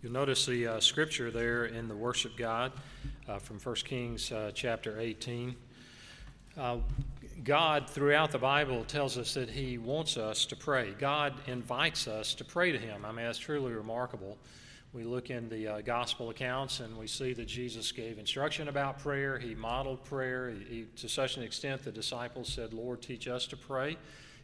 You'll 0.00 0.12
notice 0.12 0.46
the 0.46 0.64
uh, 0.64 0.80
scripture 0.80 1.32
there 1.32 1.64
in 1.66 1.88
the 1.88 1.96
worship 1.96 2.36
guide 2.36 2.70
uh, 3.28 3.40
from 3.40 3.58
1 3.58 3.74
Kings 3.76 4.30
uh, 4.30 4.52
chapter 4.54 5.00
18. 5.00 5.56
Uh, 6.56 6.76
God, 7.42 7.90
throughout 7.90 8.30
the 8.30 8.38
Bible, 8.38 8.84
tells 8.84 9.18
us 9.18 9.34
that 9.34 9.50
He 9.50 9.76
wants 9.76 10.16
us 10.16 10.46
to 10.46 10.54
pray. 10.54 10.94
God 11.00 11.34
invites 11.48 12.06
us 12.06 12.32
to 12.34 12.44
pray 12.44 12.70
to 12.70 12.78
Him. 12.78 13.04
I 13.04 13.08
mean, 13.10 13.26
that's 13.26 13.38
truly 13.38 13.72
remarkable. 13.72 14.38
We 14.92 15.02
look 15.02 15.30
in 15.30 15.48
the 15.48 15.66
uh, 15.66 15.80
gospel 15.80 16.30
accounts 16.30 16.78
and 16.78 16.96
we 16.96 17.08
see 17.08 17.32
that 17.32 17.46
Jesus 17.46 17.90
gave 17.90 18.20
instruction 18.20 18.68
about 18.68 19.00
prayer. 19.00 19.36
He 19.36 19.56
modeled 19.56 20.04
prayer. 20.04 20.50
He, 20.50 20.76
he, 20.76 20.84
to 20.98 21.08
such 21.08 21.38
an 21.38 21.42
extent, 21.42 21.82
the 21.82 21.90
disciples 21.90 22.52
said, 22.52 22.72
Lord, 22.72 23.02
teach 23.02 23.26
us 23.26 23.48
to 23.48 23.56
pray. 23.56 23.96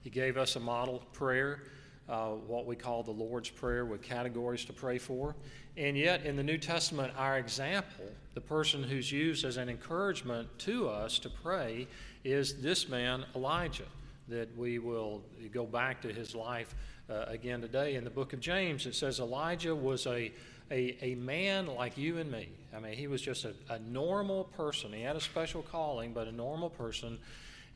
He 0.03 0.11
gave 0.11 0.37
us 0.37 0.57
a 0.57 0.61
model 0.61 1.05
prayer 1.13 1.63
uh, 2.09 2.31
what 2.31 2.67
we 2.67 2.77
call 2.77 3.03
the 3.03 3.11
Lord's 3.11 3.51
Prayer 3.51 3.85
with 3.85 4.03
categories 4.03 4.65
to 4.67 4.73
pray 4.73 4.99
for. 4.99 5.35
And 5.77 5.97
yet, 5.97 6.25
in 6.25 6.37
the 6.37 6.43
New 6.43 6.59
Testament, 6.59 7.13
our 7.17 7.39
example, 7.39 8.05
the 8.35 8.41
person 8.41 8.83
who's 8.83 9.11
used 9.11 9.45
as 9.45 9.57
an 9.57 9.69
encouragement 9.69 10.49
to 10.61 10.89
us 10.89 11.19
to 11.21 11.31
pray, 11.31 11.89
is 12.23 12.61
this 12.61 12.89
man, 12.89 13.25
Elijah, 13.35 13.87
that 14.29 14.57
we 14.57 14.79
will 14.79 15.23
go 15.53 15.65
back 15.65 16.01
to 16.03 16.13
his 16.13 16.35
life 16.35 16.75
uh, 17.11 17.25
again 17.27 17.61
today. 17.61 17.97
In 17.97 18.05
the 18.05 18.11
book 18.11 18.33
of 18.33 18.41
James, 18.41 18.87
it 18.87 18.95
says 18.95 19.19
Elijah 19.21 19.75
was 19.75 20.07
a, 20.07 20.33
a, 20.71 20.97
a 21.03 21.15
man 21.17 21.67
like 21.67 21.99
you 21.99 22.19
and 22.19 22.31
me. 22.31 22.49
I 22.75 22.81
mean, 22.81 22.95
he 22.95 23.07
was 23.07 23.21
just 23.21 23.45
a, 23.45 23.55
a 23.69 23.79
normal 23.81 24.45
person. 24.45 24.93
He 24.93 25.03
had 25.03 25.17
a 25.17 25.21
special 25.21 25.63
calling, 25.63 26.13
but 26.13 26.29
a 26.29 26.33
normal 26.33 26.71
person. 26.71 27.19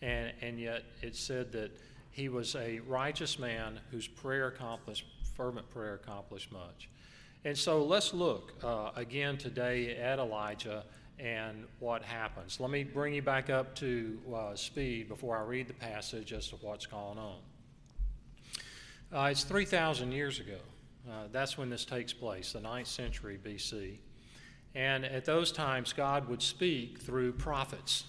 And, 0.01 0.33
and 0.41 0.59
yet, 0.59 0.85
it 1.03 1.17
said 1.17 1.53
that 1.53 1.71
he 2.19 2.29
was 2.29 2.57
a 2.57 2.81
righteous 2.81 3.39
man 3.39 3.79
whose 3.93 4.09
prayer 4.09 4.49
accomplished, 4.49 5.05
fervent 5.37 5.71
prayer 5.71 5.95
accomplished 5.95 6.51
much. 6.51 6.89
And 7.45 7.57
so 7.57 7.85
let's 7.85 8.13
look 8.13 8.55
uh, 8.65 8.91
again 8.97 9.39
today 9.39 9.97
at 9.97 10.19
Elijah 10.19 10.85
and 11.21 11.65
what 11.79 12.03
happens. 12.03 12.59
Let 12.59 12.71
me 12.71 12.83
bring 12.83 13.15
you 13.15 13.23
back 13.23 13.51
up 13.51 13.73
to 13.77 14.19
uh, 14.35 14.57
speed 14.57 15.09
before 15.09 15.39
I 15.39 15.43
read 15.43 15.69
the 15.69 15.75
passage 15.75 16.33
as 16.33 16.49
to 16.49 16.57
what's 16.57 16.87
going 16.87 17.19
on. 17.19 17.37
Uh, 19.13 19.29
it's 19.31 19.45
3,000 19.45 20.11
years 20.11 20.41
ago. 20.41 20.59
Uh, 21.09 21.29
that's 21.31 21.57
when 21.57 21.71
this 21.71 21.85
takes 21.85 22.13
place, 22.13 22.53
the 22.53 22.59
9th 22.59 22.89
century 22.89 23.39
BC. 23.43 23.99
And 24.75 25.05
at 25.05 25.25
those 25.25 25.53
times, 25.53 25.93
God 25.93 26.29
would 26.29 26.43
speak 26.43 26.99
through 26.99 27.33
prophets. 27.35 28.05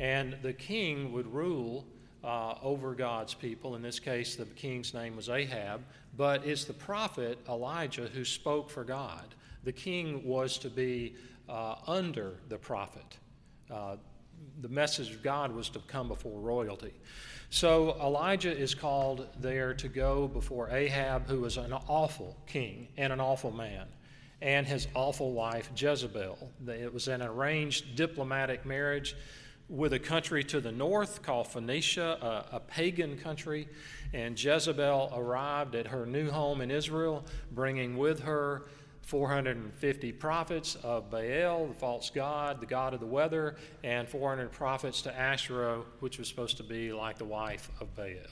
And 0.00 0.36
the 0.42 0.52
king 0.52 1.12
would 1.12 1.32
rule 1.32 1.86
uh, 2.26 2.56
over 2.60 2.94
God's 2.94 3.34
people. 3.34 3.76
In 3.76 3.82
this 3.82 4.00
case, 4.00 4.34
the 4.34 4.44
king's 4.44 4.92
name 4.92 5.14
was 5.14 5.28
Ahab, 5.28 5.82
but 6.16 6.44
it's 6.44 6.64
the 6.64 6.72
prophet 6.72 7.38
Elijah 7.48 8.08
who 8.12 8.24
spoke 8.24 8.68
for 8.68 8.82
God. 8.82 9.34
The 9.62 9.72
king 9.72 10.26
was 10.26 10.58
to 10.58 10.68
be 10.68 11.14
uh, 11.48 11.76
under 11.86 12.34
the 12.48 12.58
prophet. 12.58 13.16
Uh, 13.70 13.96
the 14.60 14.68
message 14.68 15.12
of 15.12 15.22
God 15.22 15.52
was 15.52 15.68
to 15.70 15.78
come 15.86 16.08
before 16.08 16.40
royalty. 16.40 16.92
So 17.50 17.96
Elijah 18.02 18.54
is 18.54 18.74
called 18.74 19.28
there 19.40 19.72
to 19.74 19.88
go 19.88 20.26
before 20.26 20.68
Ahab, 20.70 21.28
who 21.28 21.40
was 21.40 21.56
an 21.56 21.72
awful 21.72 22.36
king 22.46 22.88
and 22.96 23.12
an 23.12 23.20
awful 23.20 23.52
man, 23.52 23.86
and 24.42 24.66
his 24.66 24.88
awful 24.94 25.32
wife 25.32 25.70
Jezebel. 25.76 26.50
It 26.66 26.92
was 26.92 27.06
an 27.06 27.22
arranged 27.22 27.94
diplomatic 27.94 28.66
marriage 28.66 29.14
with 29.68 29.92
a 29.92 29.98
country 29.98 30.44
to 30.44 30.60
the 30.60 30.70
north 30.70 31.22
called 31.22 31.48
Phoenicia, 31.48 32.46
a, 32.52 32.56
a, 32.56 32.60
pagan 32.60 33.18
country. 33.18 33.68
And 34.12 34.40
Jezebel 34.40 35.12
arrived 35.14 35.74
at 35.74 35.88
her 35.88 36.06
new 36.06 36.30
home 36.30 36.60
in 36.60 36.70
Israel, 36.70 37.24
bringing 37.50 37.96
with 37.96 38.20
her 38.20 38.66
450 39.02 40.12
prophets 40.12 40.76
of 40.82 41.10
Baal, 41.10 41.66
the 41.66 41.74
false 41.74 42.10
god, 42.10 42.60
the 42.60 42.66
god 42.66 42.94
of 42.94 43.00
the 43.00 43.06
weather, 43.06 43.56
and 43.82 44.08
400 44.08 44.50
prophets 44.52 45.02
to 45.02 45.16
Asherah, 45.16 45.82
which 46.00 46.18
was 46.18 46.28
supposed 46.28 46.56
to 46.58 46.64
be 46.64 46.92
like 46.92 47.18
the 47.18 47.24
wife 47.24 47.70
of 47.80 47.94
Baal. 47.94 48.30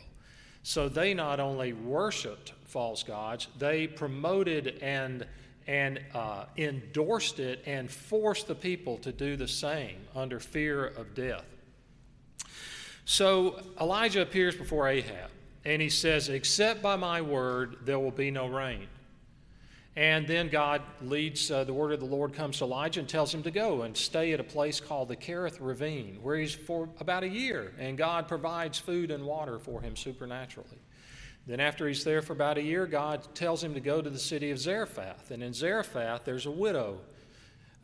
So 0.62 0.88
they 0.88 1.14
not 1.14 1.40
only 1.40 1.72
worshiped 1.72 2.54
false 2.64 3.02
gods, 3.02 3.48
they 3.58 3.86
promoted 3.86 4.78
and 4.80 5.26
and 5.66 6.00
uh, 6.14 6.44
endorsed 6.56 7.40
it 7.40 7.62
and 7.66 7.90
forced 7.90 8.46
the 8.46 8.54
people 8.54 8.98
to 8.98 9.12
do 9.12 9.36
the 9.36 9.48
same 9.48 9.96
under 10.14 10.38
fear 10.38 10.86
of 10.86 11.14
death. 11.14 11.44
So 13.06 13.62
Elijah 13.80 14.22
appears 14.22 14.56
before 14.56 14.88
Ahab 14.88 15.30
and 15.64 15.80
he 15.80 15.88
says, 15.88 16.28
Except 16.28 16.82
by 16.82 16.96
my 16.96 17.20
word, 17.20 17.78
there 17.84 17.98
will 17.98 18.10
be 18.10 18.30
no 18.30 18.46
rain. 18.46 18.86
And 19.96 20.26
then 20.26 20.48
God 20.48 20.82
leads, 21.02 21.50
uh, 21.50 21.62
the 21.62 21.72
word 21.72 21.92
of 21.92 22.00
the 22.00 22.06
Lord 22.06 22.34
comes 22.34 22.58
to 22.58 22.64
Elijah 22.64 22.98
and 23.00 23.08
tells 23.08 23.32
him 23.32 23.44
to 23.44 23.50
go 23.52 23.82
and 23.82 23.96
stay 23.96 24.32
at 24.32 24.40
a 24.40 24.44
place 24.44 24.80
called 24.80 25.08
the 25.08 25.16
Kerith 25.16 25.58
Ravine, 25.60 26.18
where 26.20 26.36
he's 26.36 26.52
for 26.52 26.88
about 26.98 27.22
a 27.22 27.28
year, 27.28 27.72
and 27.78 27.96
God 27.96 28.26
provides 28.26 28.76
food 28.76 29.12
and 29.12 29.24
water 29.24 29.60
for 29.60 29.80
him 29.80 29.94
supernaturally. 29.94 30.80
Then, 31.46 31.60
after 31.60 31.86
he's 31.86 32.04
there 32.04 32.22
for 32.22 32.32
about 32.32 32.56
a 32.56 32.62
year, 32.62 32.86
God 32.86 33.26
tells 33.34 33.62
him 33.62 33.74
to 33.74 33.80
go 33.80 34.00
to 34.00 34.08
the 34.08 34.18
city 34.18 34.50
of 34.50 34.58
Zarephath. 34.58 35.30
And 35.30 35.42
in 35.42 35.52
Zarephath, 35.52 36.24
there's 36.24 36.46
a 36.46 36.50
widow 36.50 37.00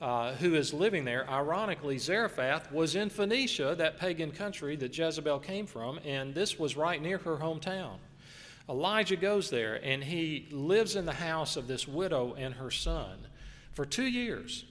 uh, 0.00 0.32
who 0.34 0.54
is 0.54 0.72
living 0.72 1.04
there. 1.04 1.28
Ironically, 1.28 1.98
Zarephath 1.98 2.72
was 2.72 2.96
in 2.96 3.10
Phoenicia, 3.10 3.74
that 3.76 3.98
pagan 3.98 4.30
country 4.30 4.76
that 4.76 4.96
Jezebel 4.96 5.40
came 5.40 5.66
from, 5.66 6.00
and 6.06 6.34
this 6.34 6.58
was 6.58 6.76
right 6.76 7.00
near 7.02 7.18
her 7.18 7.36
hometown. 7.36 7.98
Elijah 8.70 9.16
goes 9.16 9.50
there 9.50 9.84
and 9.84 10.04
he 10.04 10.46
lives 10.52 10.94
in 10.94 11.04
the 11.04 11.12
house 11.12 11.56
of 11.56 11.66
this 11.66 11.88
widow 11.88 12.34
and 12.38 12.54
her 12.54 12.70
son 12.70 13.18
for 13.72 13.84
two 13.84 14.06
years. 14.06 14.64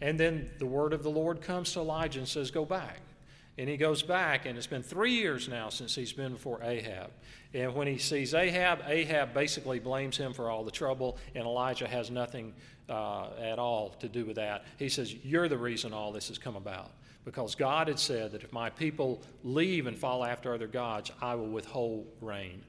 And 0.00 0.18
then 0.18 0.48
the 0.58 0.66
word 0.66 0.92
of 0.92 1.02
the 1.02 1.10
Lord 1.10 1.42
comes 1.42 1.72
to 1.72 1.80
Elijah 1.80 2.20
and 2.20 2.28
says, 2.28 2.50
Go 2.50 2.64
back. 2.64 3.00
And 3.58 3.68
he 3.68 3.76
goes 3.76 4.02
back, 4.02 4.46
and 4.46 4.56
it's 4.56 4.66
been 4.66 4.82
three 4.82 5.12
years 5.12 5.48
now 5.48 5.68
since 5.68 5.94
he's 5.94 6.12
been 6.12 6.32
before 6.32 6.62
Ahab. 6.62 7.10
And 7.52 7.74
when 7.74 7.86
he 7.86 7.98
sees 7.98 8.32
Ahab, 8.32 8.80
Ahab 8.86 9.34
basically 9.34 9.80
blames 9.80 10.16
him 10.16 10.32
for 10.32 10.48
all 10.48 10.64
the 10.64 10.70
trouble, 10.70 11.18
and 11.34 11.44
Elijah 11.44 11.88
has 11.88 12.10
nothing 12.10 12.54
uh, 12.88 13.28
at 13.40 13.58
all 13.58 13.90
to 14.00 14.08
do 14.08 14.24
with 14.24 14.36
that. 14.36 14.64
He 14.78 14.88
says, 14.88 15.14
You're 15.14 15.48
the 15.48 15.58
reason 15.58 15.92
all 15.92 16.12
this 16.12 16.28
has 16.28 16.38
come 16.38 16.56
about. 16.56 16.92
Because 17.24 17.54
God 17.54 17.88
had 17.88 17.98
said 17.98 18.32
that 18.32 18.42
if 18.42 18.52
my 18.52 18.70
people 18.70 19.20
leave 19.44 19.86
and 19.86 19.96
fall 19.96 20.24
after 20.24 20.54
other 20.54 20.66
gods, 20.66 21.12
I 21.20 21.34
will 21.34 21.48
withhold 21.48 22.06
rain. 22.20 22.62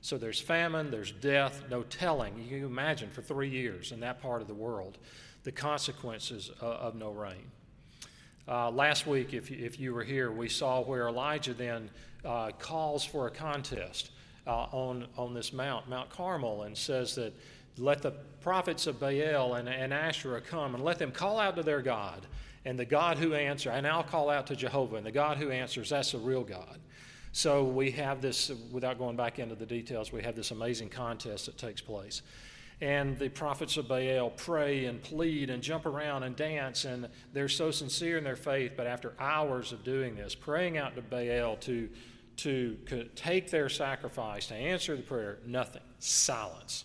So 0.00 0.18
there's 0.18 0.40
famine, 0.40 0.90
there's 0.90 1.12
death, 1.12 1.62
no 1.70 1.82
telling. 1.84 2.36
You 2.38 2.58
can 2.58 2.66
imagine 2.66 3.08
for 3.10 3.22
three 3.22 3.48
years 3.48 3.92
in 3.92 4.00
that 4.00 4.20
part 4.20 4.42
of 4.42 4.48
the 4.48 4.54
world 4.54 4.98
the 5.44 5.52
consequences 5.52 6.50
of, 6.60 6.72
of 6.72 6.94
no 6.94 7.10
rain. 7.10 7.50
Uh, 8.46 8.70
last 8.70 9.06
week, 9.06 9.32
if 9.32 9.50
you, 9.50 9.64
if 9.64 9.80
you 9.80 9.94
were 9.94 10.04
here, 10.04 10.30
we 10.30 10.48
saw 10.48 10.82
where 10.82 11.08
Elijah 11.08 11.54
then 11.54 11.88
uh, 12.24 12.50
calls 12.58 13.04
for 13.04 13.26
a 13.26 13.30
contest 13.30 14.10
uh, 14.46 14.66
on, 14.70 15.06
on 15.16 15.32
this 15.32 15.52
mount, 15.52 15.88
Mount 15.88 16.10
Carmel, 16.10 16.64
and 16.64 16.76
says 16.76 17.14
that 17.14 17.32
let 17.78 18.02
the 18.02 18.12
prophets 18.42 18.86
of 18.86 19.00
Baal 19.00 19.54
and, 19.54 19.68
and 19.68 19.94
Asherah 19.94 20.42
come 20.42 20.74
and 20.74 20.84
let 20.84 20.98
them 20.98 21.10
call 21.10 21.40
out 21.40 21.56
to 21.56 21.62
their 21.62 21.80
God. 21.80 22.26
And 22.66 22.78
the 22.78 22.84
God 22.84 23.18
who 23.18 23.34
answers, 23.34 23.72
and 23.74 23.86
I'll 23.86 24.02
call 24.02 24.30
out 24.30 24.46
to 24.48 24.56
Jehovah, 24.56 24.96
and 24.96 25.06
the 25.06 25.12
God 25.12 25.38
who 25.38 25.50
answers, 25.50 25.90
that's 25.90 26.12
the 26.12 26.18
real 26.18 26.44
God. 26.44 26.78
So 27.32 27.64
we 27.64 27.90
have 27.92 28.20
this, 28.20 28.52
without 28.70 28.98
going 28.98 29.16
back 29.16 29.38
into 29.38 29.54
the 29.54 29.66
details, 29.66 30.12
we 30.12 30.22
have 30.22 30.36
this 30.36 30.50
amazing 30.50 30.90
contest 30.90 31.46
that 31.46 31.58
takes 31.58 31.80
place 31.80 32.22
and 32.80 33.18
the 33.18 33.28
prophets 33.28 33.76
of 33.76 33.88
Baal 33.88 34.30
pray 34.30 34.86
and 34.86 35.02
plead 35.02 35.50
and 35.50 35.62
jump 35.62 35.86
around 35.86 36.22
and 36.24 36.34
dance, 36.34 36.84
and 36.84 37.08
they're 37.32 37.48
so 37.48 37.70
sincere 37.70 38.18
in 38.18 38.24
their 38.24 38.36
faith. 38.36 38.72
But 38.76 38.86
after 38.86 39.14
hours 39.18 39.72
of 39.72 39.84
doing 39.84 40.16
this, 40.16 40.34
praying 40.34 40.76
out 40.76 40.96
to 40.96 41.02
Baal 41.02 41.56
to, 41.56 41.88
to 42.36 42.76
take 43.14 43.50
their 43.50 43.68
sacrifice, 43.68 44.48
to 44.48 44.54
answer 44.54 44.96
the 44.96 45.02
prayer, 45.02 45.38
nothing, 45.46 45.82
silence. 45.98 46.84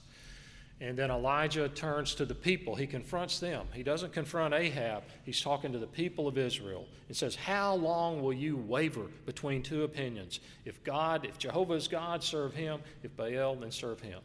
And 0.81 0.97
then 0.97 1.11
Elijah 1.11 1.67
turns 1.67 2.15
to 2.15 2.25
the 2.25 2.35
people. 2.35 2.73
He 2.73 2.87
confronts 2.87 3.39
them. 3.39 3.67
He 3.73 3.83
doesn't 3.83 4.13
confront 4.13 4.53
Ahab. 4.53 5.03
He's 5.25 5.41
talking 5.41 5.73
to 5.73 5.79
the 5.79 5.87
people 5.87 6.25
of 6.27 6.37
Israel. 6.37 6.87
and 7.09 7.17
says, 7.17 7.35
How 7.35 7.75
long 7.75 8.21
will 8.21 8.31
you 8.31 8.55
waver 8.55 9.07
between 9.25 9.61
two 9.61 9.83
opinions? 9.83 10.39
If 10.63 10.81
God, 10.85 11.25
if 11.25 11.37
Jehovah 11.37 11.73
is 11.73 11.89
God, 11.89 12.23
serve 12.23 12.53
him. 12.53 12.79
If 13.03 13.15
Baal, 13.17 13.57
then 13.57 13.71
serve 13.71 13.99
him. 13.99 14.21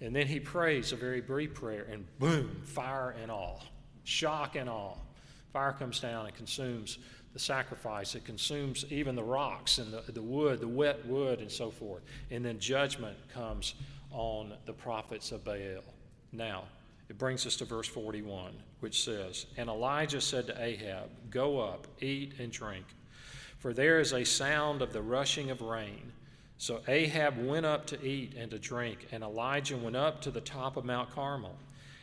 And 0.00 0.14
then 0.14 0.26
he 0.26 0.40
prays 0.40 0.92
a 0.92 0.96
very 0.96 1.20
brief 1.20 1.54
prayer, 1.54 1.86
and 1.90 2.06
boom, 2.18 2.60
fire 2.64 3.14
and 3.20 3.30
all, 3.30 3.64
shock 4.04 4.56
and 4.56 4.68
all. 4.68 5.06
Fire 5.52 5.72
comes 5.72 6.00
down 6.00 6.26
and 6.26 6.34
consumes 6.34 6.98
the 7.32 7.38
sacrifice. 7.38 8.14
It 8.14 8.24
consumes 8.24 8.84
even 8.90 9.14
the 9.14 9.22
rocks 9.22 9.78
and 9.78 9.92
the, 9.92 10.02
the 10.12 10.22
wood, 10.22 10.60
the 10.60 10.68
wet 10.68 11.04
wood, 11.06 11.40
and 11.40 11.50
so 11.50 11.70
forth. 11.70 12.02
And 12.30 12.44
then 12.44 12.58
judgment 12.58 13.16
comes 13.32 13.74
on 14.10 14.54
the 14.66 14.72
prophets 14.72 15.32
of 15.32 15.44
Baal. 15.44 15.82
Now, 16.32 16.64
it 17.08 17.18
brings 17.18 17.46
us 17.46 17.56
to 17.56 17.64
verse 17.64 17.88
41, 17.88 18.52
which 18.80 19.04
says, 19.04 19.46
And 19.56 19.68
Elijah 19.68 20.20
said 20.20 20.46
to 20.46 20.62
Ahab, 20.62 21.10
Go 21.30 21.60
up, 21.60 21.86
eat 22.00 22.34
and 22.38 22.50
drink, 22.50 22.86
for 23.58 23.72
there 23.72 24.00
is 24.00 24.12
a 24.12 24.24
sound 24.24 24.80
of 24.80 24.92
the 24.92 25.02
rushing 25.02 25.50
of 25.50 25.60
rain. 25.60 26.12
So 26.58 26.80
Ahab 26.86 27.44
went 27.44 27.66
up 27.66 27.86
to 27.88 28.02
eat 28.04 28.34
and 28.36 28.50
to 28.50 28.58
drink, 28.58 29.08
and 29.12 29.22
Elijah 29.22 29.76
went 29.76 29.96
up 29.96 30.22
to 30.22 30.30
the 30.30 30.40
top 30.40 30.76
of 30.76 30.84
Mount 30.84 31.10
Carmel. 31.10 31.56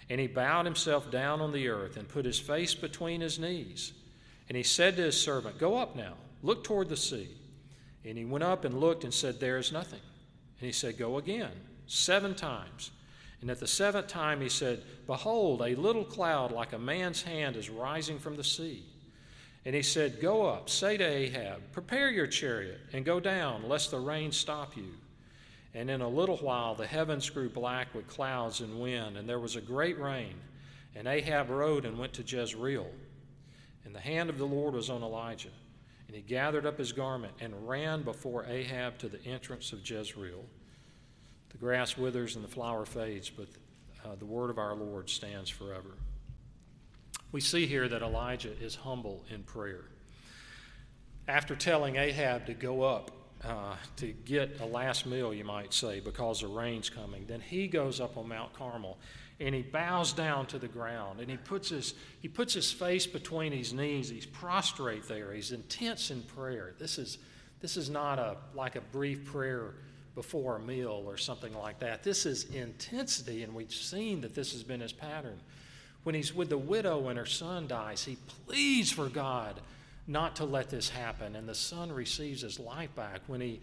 And 0.09 0.19
he 0.19 0.27
bowed 0.27 0.65
himself 0.65 1.09
down 1.09 1.39
on 1.39 1.53
the 1.53 1.69
earth 1.69 1.95
and 1.95 2.07
put 2.07 2.25
his 2.25 2.39
face 2.39 2.75
between 2.75 3.21
his 3.21 3.39
knees. 3.39 3.93
And 4.49 4.57
he 4.57 4.63
said 4.63 4.97
to 4.97 5.03
his 5.03 5.19
servant, 5.19 5.57
Go 5.57 5.77
up 5.77 5.95
now, 5.95 6.15
look 6.43 6.63
toward 6.63 6.89
the 6.89 6.97
sea. 6.97 7.29
And 8.03 8.17
he 8.17 8.25
went 8.25 8.43
up 8.43 8.65
and 8.65 8.79
looked 8.79 9.05
and 9.05 9.13
said, 9.13 9.39
There 9.39 9.57
is 9.57 9.71
nothing. 9.71 10.01
And 10.59 10.65
he 10.65 10.73
said, 10.73 10.97
Go 10.97 11.17
again, 11.17 11.51
seven 11.87 12.35
times. 12.35 12.91
And 13.41 13.49
at 13.49 13.59
the 13.59 13.67
seventh 13.67 14.07
time 14.07 14.41
he 14.41 14.49
said, 14.49 14.83
Behold, 15.07 15.61
a 15.61 15.75
little 15.75 16.03
cloud 16.03 16.51
like 16.51 16.73
a 16.73 16.79
man's 16.79 17.23
hand 17.23 17.55
is 17.55 17.69
rising 17.69 18.19
from 18.19 18.35
the 18.35 18.43
sea. 18.43 18.83
And 19.65 19.75
he 19.75 19.83
said, 19.83 20.19
Go 20.19 20.45
up, 20.45 20.69
say 20.69 20.97
to 20.97 21.03
Ahab, 21.03 21.71
Prepare 21.71 22.09
your 22.09 22.27
chariot, 22.27 22.79
and 22.93 23.05
go 23.05 23.19
down, 23.19 23.67
lest 23.67 23.91
the 23.91 23.99
rain 23.99 24.31
stop 24.31 24.75
you. 24.75 24.93
And 25.73 25.89
in 25.89 26.01
a 26.01 26.07
little 26.07 26.37
while 26.37 26.75
the 26.75 26.87
heavens 26.87 27.29
grew 27.29 27.49
black 27.49 27.93
with 27.93 28.07
clouds 28.07 28.61
and 28.61 28.79
wind, 28.81 29.17
and 29.17 29.29
there 29.29 29.39
was 29.39 29.55
a 29.55 29.61
great 29.61 29.99
rain. 29.99 30.35
And 30.95 31.07
Ahab 31.07 31.49
rode 31.49 31.85
and 31.85 31.97
went 31.97 32.13
to 32.13 32.23
Jezreel. 32.23 32.89
And 33.85 33.95
the 33.95 33.99
hand 33.99 34.29
of 34.29 34.37
the 34.37 34.45
Lord 34.45 34.73
was 34.73 34.89
on 34.89 35.03
Elijah. 35.03 35.49
And 36.07 36.15
he 36.15 36.21
gathered 36.21 36.65
up 36.65 36.77
his 36.77 36.91
garment 36.91 37.33
and 37.39 37.67
ran 37.67 38.01
before 38.01 38.45
Ahab 38.45 38.97
to 38.97 39.07
the 39.07 39.23
entrance 39.25 39.71
of 39.71 39.89
Jezreel. 39.89 40.43
The 41.49 41.57
grass 41.57 41.97
withers 41.97 42.35
and 42.35 42.43
the 42.43 42.49
flower 42.49 42.85
fades, 42.85 43.29
but 43.29 43.47
uh, 44.03 44.15
the 44.15 44.25
word 44.25 44.49
of 44.49 44.57
our 44.57 44.75
Lord 44.75 45.09
stands 45.09 45.49
forever. 45.49 45.91
We 47.31 47.41
see 47.41 47.65
here 47.65 47.87
that 47.87 48.01
Elijah 48.01 48.51
is 48.61 48.75
humble 48.75 49.23
in 49.29 49.43
prayer. 49.43 49.85
After 51.27 51.55
telling 51.55 51.95
Ahab 51.95 52.45
to 52.47 52.53
go 52.53 52.83
up 52.83 53.11
uh, 53.43 53.75
to 53.97 54.07
get 54.25 54.59
a 54.59 54.65
last 54.65 55.05
meal, 55.05 55.33
you 55.33 55.43
might 55.43 55.73
say, 55.73 55.99
because 55.99 56.41
the 56.41 56.47
rain's 56.47 56.89
coming. 56.89 57.25
Then 57.27 57.39
he 57.39 57.67
goes 57.67 57.99
up 58.01 58.17
on 58.17 58.27
Mount 58.27 58.53
Carmel 58.53 58.97
and 59.39 59.55
he 59.55 59.61
bows 59.61 60.13
down 60.13 60.45
to 60.47 60.59
the 60.59 60.67
ground 60.67 61.19
and 61.19 61.29
he 61.29 61.37
puts 61.37 61.69
his, 61.69 61.93
he 62.19 62.27
puts 62.27 62.53
his 62.53 62.71
face 62.71 63.07
between 63.07 63.51
his 63.51 63.73
knees. 63.73 64.09
He's 64.09 64.25
prostrate 64.25 65.07
there. 65.07 65.31
He's 65.31 65.51
intense 65.51 66.11
in 66.11 66.21
prayer. 66.23 66.73
This 66.79 66.97
is, 66.97 67.17
this 67.61 67.77
is 67.77 67.89
not 67.89 68.19
a, 68.19 68.37
like 68.53 68.75
a 68.75 68.81
brief 68.81 69.25
prayer 69.25 69.73
before 70.15 70.57
a 70.57 70.59
meal 70.59 71.03
or 71.07 71.17
something 71.17 71.53
like 71.53 71.79
that. 71.79 72.03
This 72.03 72.25
is 72.25 72.43
intensity, 72.53 73.43
and 73.43 73.55
we've 73.55 73.73
seen 73.73 74.21
that 74.21 74.35
this 74.35 74.51
has 74.51 74.61
been 74.61 74.81
his 74.81 74.91
pattern. 74.91 75.39
When 76.03 76.15
he's 76.15 76.33
with 76.33 76.49
the 76.49 76.57
widow 76.57 77.09
and 77.09 77.17
her 77.17 77.25
son 77.25 77.67
dies, 77.67 78.03
he 78.03 78.17
pleads 78.45 78.91
for 78.91 79.07
God 79.07 79.59
not 80.07 80.37
to 80.37 80.45
let 80.45 80.69
this 80.69 80.89
happen. 80.89 81.35
And 81.35 81.47
the 81.47 81.55
son 81.55 81.91
receives 81.91 82.41
his 82.41 82.59
life 82.59 82.93
back. 82.95 83.21
When 83.27 83.41
he, 83.41 83.61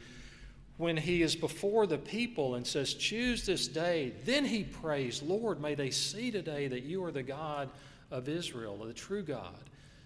when 0.76 0.96
he 0.96 1.22
is 1.22 1.34
before 1.34 1.86
the 1.86 1.98
people 1.98 2.54
and 2.54 2.66
says, 2.66 2.94
Choose 2.94 3.44
this 3.44 3.66
day, 3.66 4.12
then 4.24 4.44
he 4.44 4.64
prays, 4.64 5.22
Lord, 5.22 5.60
may 5.60 5.74
they 5.74 5.90
see 5.90 6.30
today 6.30 6.68
that 6.68 6.84
you 6.84 7.04
are 7.04 7.10
the 7.10 7.22
God 7.22 7.68
of 8.10 8.28
Israel, 8.28 8.76
the 8.78 8.92
true 8.92 9.22
God. 9.22 9.58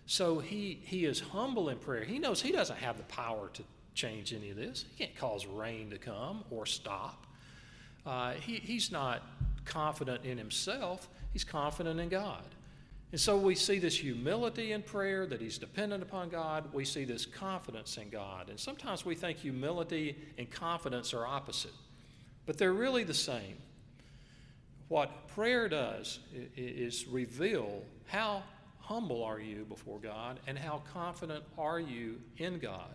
So 0.07 0.39
he, 0.39 0.81
he 0.85 1.05
is 1.05 1.21
humble 1.21 1.69
in 1.69 1.79
prayer. 1.79 2.05
He 2.05 2.19
knows 2.19 2.43
he 2.43 2.53
doesn't 2.53 2.79
have 2.79 2.97
the 2.97 3.05
power 3.05 3.51
to 3.53 3.63
change 3.95 4.33
any 4.33 4.51
of 4.51 4.57
this. 4.57 4.85
He 4.91 5.05
can't 5.05 5.17
cause 5.17 5.47
rain 5.47 5.91
to 5.91 5.99
come 5.99 6.45
or 6.51 6.67
stop. 6.67 7.27
Uh, 8.05 8.33
he, 8.33 8.57
he's 8.57 8.91
not 8.91 9.23
confident 9.65 10.25
in 10.25 10.39
himself, 10.39 11.09
he's 11.33 11.45
confident 11.45 12.01
in 12.01 12.09
God. 12.09 12.45
And 13.13 13.21
so 13.21 13.37
we 13.37 13.55
see 13.55 13.79
this 13.79 13.99
humility 13.99 14.73
in 14.73 14.83
prayer 14.83 15.27
that 15.27 15.41
he's 15.41 15.59
dependent 15.59 16.03
upon 16.03 16.31
God. 16.31 16.73
We 16.73 16.87
see 16.87 17.05
this 17.05 17.27
confidence 17.27 17.99
in 17.99 18.09
God. 18.09 18.49
And 18.49 18.59
sometimes 18.59 19.05
we 19.05 19.15
think 19.15 19.39
humility 19.39 20.17
and 20.39 20.51
confidence 20.51 21.13
are 21.13 21.27
opposite, 21.27 21.75
but 22.47 22.57
they're 22.57 22.73
really 22.73 23.05
the 23.05 23.13
same. 23.13 23.59
What 24.89 25.29
prayer 25.29 25.69
does 25.69 26.21
is 26.57 27.07
reveal 27.07 27.83
how 28.07 28.43
humble 28.79 29.23
are 29.23 29.41
you 29.41 29.65
before 29.69 29.99
God 29.99 30.41
and 30.47 30.59
how 30.59 30.83
confident 30.93 31.45
are 31.57 31.81
you 31.81 32.21
in 32.39 32.59
God. 32.59 32.91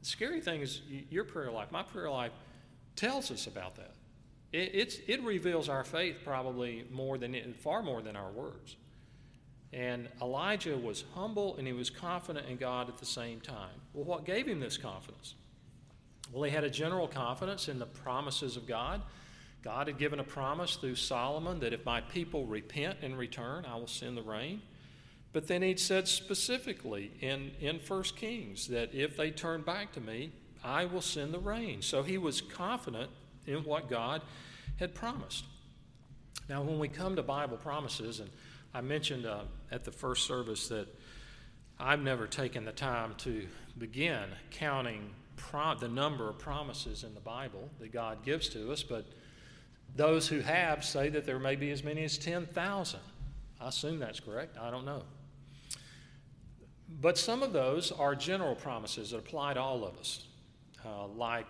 The 0.00 0.06
scary 0.06 0.40
thing 0.40 0.60
is 0.60 0.82
your 1.10 1.24
prayer 1.24 1.50
life, 1.50 1.70
my 1.70 1.82
prayer 1.82 2.10
life 2.10 2.32
tells 2.96 3.30
us 3.30 3.46
about 3.46 3.76
that. 3.76 3.94
It, 4.52 5.00
it 5.06 5.22
reveals 5.22 5.68
our 5.68 5.84
faith 5.84 6.18
probably 6.24 6.84
more 6.90 7.18
than, 7.18 7.54
far 7.54 7.82
more 7.82 8.02
than 8.02 8.16
our 8.16 8.30
words. 8.30 8.76
And 9.72 10.08
Elijah 10.20 10.76
was 10.76 11.04
humble 11.14 11.56
and 11.56 11.66
he 11.66 11.72
was 11.72 11.90
confident 11.90 12.48
in 12.48 12.56
God 12.56 12.88
at 12.88 12.98
the 12.98 13.06
same 13.06 13.40
time. 13.40 13.80
Well, 13.94 14.04
what 14.04 14.24
gave 14.24 14.48
him 14.48 14.58
this 14.58 14.76
confidence? 14.76 15.34
Well, 16.32 16.42
he 16.42 16.50
had 16.50 16.64
a 16.64 16.70
general 16.70 17.06
confidence 17.06 17.68
in 17.68 17.78
the 17.78 17.86
promises 17.86 18.56
of 18.56 18.66
God. 18.66 19.02
God 19.62 19.86
had 19.86 19.98
given 19.98 20.18
a 20.18 20.24
promise 20.24 20.76
through 20.76 20.96
Solomon 20.96 21.60
that 21.60 21.72
if 21.72 21.84
my 21.84 22.00
people 22.00 22.46
repent 22.46 22.98
and 23.02 23.16
return, 23.16 23.64
I 23.64 23.76
will 23.76 23.86
send 23.86 24.16
the 24.16 24.22
rain. 24.22 24.62
But 25.32 25.46
then 25.46 25.62
he'd 25.62 25.78
said 25.78 26.08
specifically 26.08 27.12
in, 27.20 27.52
in 27.60 27.78
1 27.78 28.02
Kings 28.16 28.66
that 28.68 28.92
if 28.92 29.16
they 29.16 29.30
turn 29.30 29.62
back 29.62 29.92
to 29.92 30.00
me, 30.00 30.32
I 30.64 30.86
will 30.86 31.02
send 31.02 31.32
the 31.32 31.38
rain. 31.38 31.82
So 31.82 32.02
he 32.02 32.18
was 32.18 32.40
confident 32.40 33.10
in 33.52 33.64
what 33.64 33.88
God 33.88 34.22
had 34.78 34.94
promised. 34.94 35.44
Now, 36.48 36.62
when 36.62 36.78
we 36.78 36.88
come 36.88 37.16
to 37.16 37.22
Bible 37.22 37.56
promises, 37.56 38.20
and 38.20 38.30
I 38.74 38.80
mentioned 38.80 39.26
uh, 39.26 39.42
at 39.70 39.84
the 39.84 39.92
first 39.92 40.26
service 40.26 40.68
that 40.68 40.88
I've 41.78 42.00
never 42.00 42.26
taken 42.26 42.64
the 42.64 42.72
time 42.72 43.14
to 43.18 43.46
begin 43.78 44.24
counting 44.50 45.10
the 45.80 45.88
number 45.88 46.28
of 46.28 46.38
promises 46.38 47.02
in 47.02 47.14
the 47.14 47.20
Bible 47.20 47.70
that 47.80 47.90
God 47.92 48.24
gives 48.24 48.48
to 48.50 48.70
us, 48.70 48.82
but 48.82 49.06
those 49.96 50.28
who 50.28 50.40
have 50.40 50.84
say 50.84 51.08
that 51.08 51.24
there 51.24 51.38
may 51.38 51.56
be 51.56 51.70
as 51.70 51.82
many 51.82 52.04
as 52.04 52.18
10,000. 52.18 53.00
I 53.60 53.68
assume 53.68 53.98
that's 53.98 54.20
correct. 54.20 54.56
I 54.58 54.70
don't 54.70 54.84
know. 54.84 55.02
But 57.00 57.18
some 57.18 57.42
of 57.42 57.52
those 57.52 57.90
are 57.90 58.14
general 58.14 58.54
promises 58.54 59.10
that 59.10 59.18
apply 59.18 59.54
to 59.54 59.60
all 59.60 59.84
of 59.84 59.96
us, 59.96 60.26
uh, 60.84 61.06
like 61.06 61.46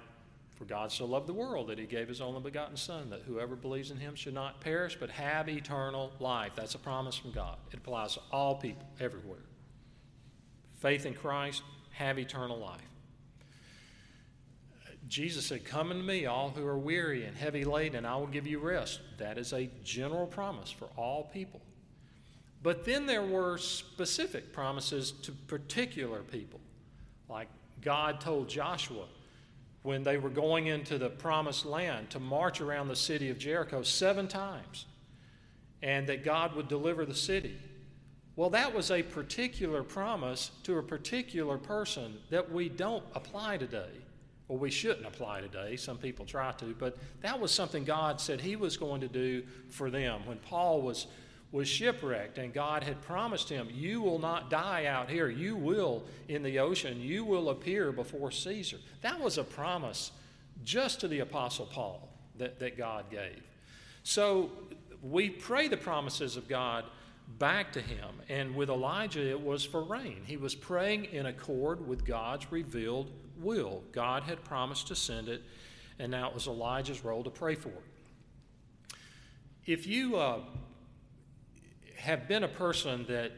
for 0.60 0.66
God 0.66 0.92
so 0.92 1.06
loved 1.06 1.26
the 1.26 1.32
world 1.32 1.68
that 1.68 1.78
he 1.78 1.86
gave 1.86 2.06
his 2.06 2.20
only 2.20 2.42
begotten 2.42 2.76
Son, 2.76 3.08
that 3.08 3.22
whoever 3.22 3.56
believes 3.56 3.90
in 3.90 3.96
him 3.96 4.14
should 4.14 4.34
not 4.34 4.60
perish 4.60 4.94
but 5.00 5.08
have 5.08 5.48
eternal 5.48 6.12
life. 6.20 6.52
That's 6.54 6.74
a 6.74 6.78
promise 6.78 7.16
from 7.16 7.30
God. 7.30 7.56
It 7.72 7.78
applies 7.78 8.12
to 8.12 8.20
all 8.30 8.56
people, 8.56 8.84
everywhere. 9.00 9.38
Faith 10.74 11.06
in 11.06 11.14
Christ, 11.14 11.62
have 11.92 12.18
eternal 12.18 12.58
life. 12.58 12.82
Jesus 15.08 15.46
said, 15.46 15.64
Come 15.64 15.92
unto 15.92 16.02
me, 16.02 16.26
all 16.26 16.50
who 16.50 16.66
are 16.66 16.78
weary 16.78 17.24
and 17.24 17.34
heavy 17.34 17.64
laden, 17.64 17.96
and 17.96 18.06
I 18.06 18.16
will 18.16 18.26
give 18.26 18.46
you 18.46 18.58
rest. 18.58 19.00
That 19.16 19.38
is 19.38 19.54
a 19.54 19.70
general 19.82 20.26
promise 20.26 20.70
for 20.70 20.88
all 20.94 21.30
people. 21.32 21.62
But 22.62 22.84
then 22.84 23.06
there 23.06 23.25
were 23.25 23.56
specific 23.56 24.52
promises 24.52 25.12
to 25.23 25.32
particular 25.32 26.20
people. 26.20 26.61
Like 27.30 27.49
God 27.80 28.20
told 28.20 28.50
Joshua, 28.50 29.06
when 29.82 30.02
they 30.02 30.18
were 30.18 30.30
going 30.30 30.66
into 30.66 30.99
the 30.99 31.08
promised 31.08 31.64
land 31.64 32.10
to 32.10 32.20
march 32.20 32.60
around 32.60 32.88
the 32.88 32.96
city 32.96 33.30
of 33.30 33.38
Jericho 33.38 33.82
seven 33.82 34.28
times 34.28 34.87
and 35.82 36.06
that 36.08 36.25
God 36.25 36.54
would 36.54 36.68
deliver 36.68 37.06
the 37.06 37.14
city. 37.14 37.56
Well, 38.37 38.50
that 38.50 38.75
was 38.75 38.90
a 38.90 39.02
particular 39.02 39.82
promise 39.82 40.50
to 40.64 40.78
a 40.78 40.82
particular 40.82 41.58
person 41.58 42.18
that 42.30 42.50
we 42.50 42.68
don't 42.68 43.04
apply 43.14 43.56
today. 43.56 43.90
Well, 44.49 44.58
we 44.58 44.70
shouldn't 44.70 45.06
apply 45.06 45.40
today. 45.42 45.76
Some 45.76 45.96
people 45.96 46.26
try 46.26 46.52
to, 46.52 46.75
but 46.78 46.99
that 47.20 47.38
was 47.38 47.52
something 47.52 47.84
God 47.84 48.20
said 48.20 48.40
He 48.40 48.56
was 48.56 48.76
going 48.76 49.00
to 49.00 49.08
do 49.08 49.44
for 49.68 49.90
them. 49.90 50.26
When 50.26 50.38
Paul 50.38 50.82
was 50.82 51.06
was 51.52 51.66
shipwrecked, 51.66 52.38
and 52.38 52.52
God 52.52 52.85
had 52.85 53.02
promised 53.02 53.49
him, 53.49 53.69
You 53.73 54.00
will 54.00 54.19
not 54.19 54.50
die 54.50 54.87
out 54.87 55.11
here. 55.11 55.28
You 55.28 55.57
will 55.57 56.04
in 56.28 56.42
the 56.42 56.61
ocean. 56.61 57.00
You 57.00 57.25
will 57.25 57.50
appear 57.50 57.90
before 57.90 58.30
Caesar. 58.30 58.76
That 59.02 59.21
was 59.21 59.37
a 59.37 59.45
promise 59.45 60.12
just 60.64 61.00
to 61.00 61.09
the 61.09 61.21
Apostle 61.21 61.66
Paul 61.66 62.09
that, 62.38 62.61
that 62.61 62.78
God 62.78 63.11
gave. 63.11 63.42
So 64.04 64.50
we 65.02 65.28
pray 65.28 65.66
the 65.66 65.76
promises 65.76 66.37
of 66.37 66.47
God 66.47 66.85
back 67.38 67.73
to 67.73 67.80
him. 67.80 68.09
And 68.28 68.54
with 68.54 68.71
Elijah, 68.71 69.28
it 69.28 69.40
was 69.40 69.64
for 69.64 69.83
rain. 69.83 70.23
He 70.26 70.37
was 70.37 70.54
praying 70.54 71.07
in 71.07 71.26
accord 71.26 71.87
with 71.87 72.04
God's 72.04 72.50
revealed 72.52 73.11
will. 73.40 73.83
God 73.90 74.23
had 74.23 74.45
promised 74.45 74.87
to 74.88 74.95
send 74.95 75.28
it, 75.28 75.42
and 75.99 76.12
now 76.12 76.28
it 76.28 76.35
was 76.35 76.47
Elijah's 76.47 77.04
role 77.04 77.25
to 77.25 77.30
pray 77.30 77.57
for 77.57 77.71
it. 77.71 78.95
If 79.66 79.88
you. 79.88 80.16
Uh, 80.16 80.40
have 82.00 82.26
been 82.26 82.45
a 82.45 82.49
person 82.49 83.04
that, 83.09 83.33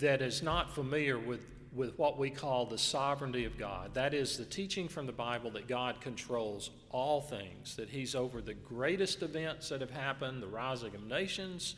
that 0.00 0.22
is 0.22 0.42
not 0.42 0.74
familiar 0.74 1.18
with, 1.18 1.44
with 1.74 1.98
what 1.98 2.18
we 2.18 2.30
call 2.30 2.64
the 2.64 2.78
sovereignty 2.78 3.44
of 3.44 3.58
God. 3.58 3.92
That 3.94 4.14
is 4.14 4.38
the 4.38 4.44
teaching 4.44 4.88
from 4.88 5.06
the 5.06 5.12
Bible 5.12 5.50
that 5.52 5.68
God 5.68 6.00
controls 6.00 6.70
all 6.90 7.20
things, 7.20 7.76
that 7.76 7.90
He's 7.90 8.14
over 8.14 8.40
the 8.40 8.54
greatest 8.54 9.22
events 9.22 9.68
that 9.68 9.82
have 9.82 9.90
happened, 9.90 10.42
the 10.42 10.48
rising 10.48 10.94
of 10.94 11.04
nations, 11.04 11.76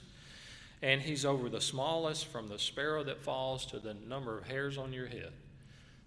and 0.81 1.01
He's 1.01 1.25
over 1.25 1.49
the 1.49 1.61
smallest, 1.61 2.27
from 2.27 2.47
the 2.47 2.59
sparrow 2.59 3.03
that 3.05 3.21
falls 3.23 3.67
to 3.67 3.81
the 3.81 3.95
number 3.95 4.39
of 4.39 4.47
hairs 4.47 4.79
on 4.79 4.93
your 4.93 5.09
head. 5.09 5.33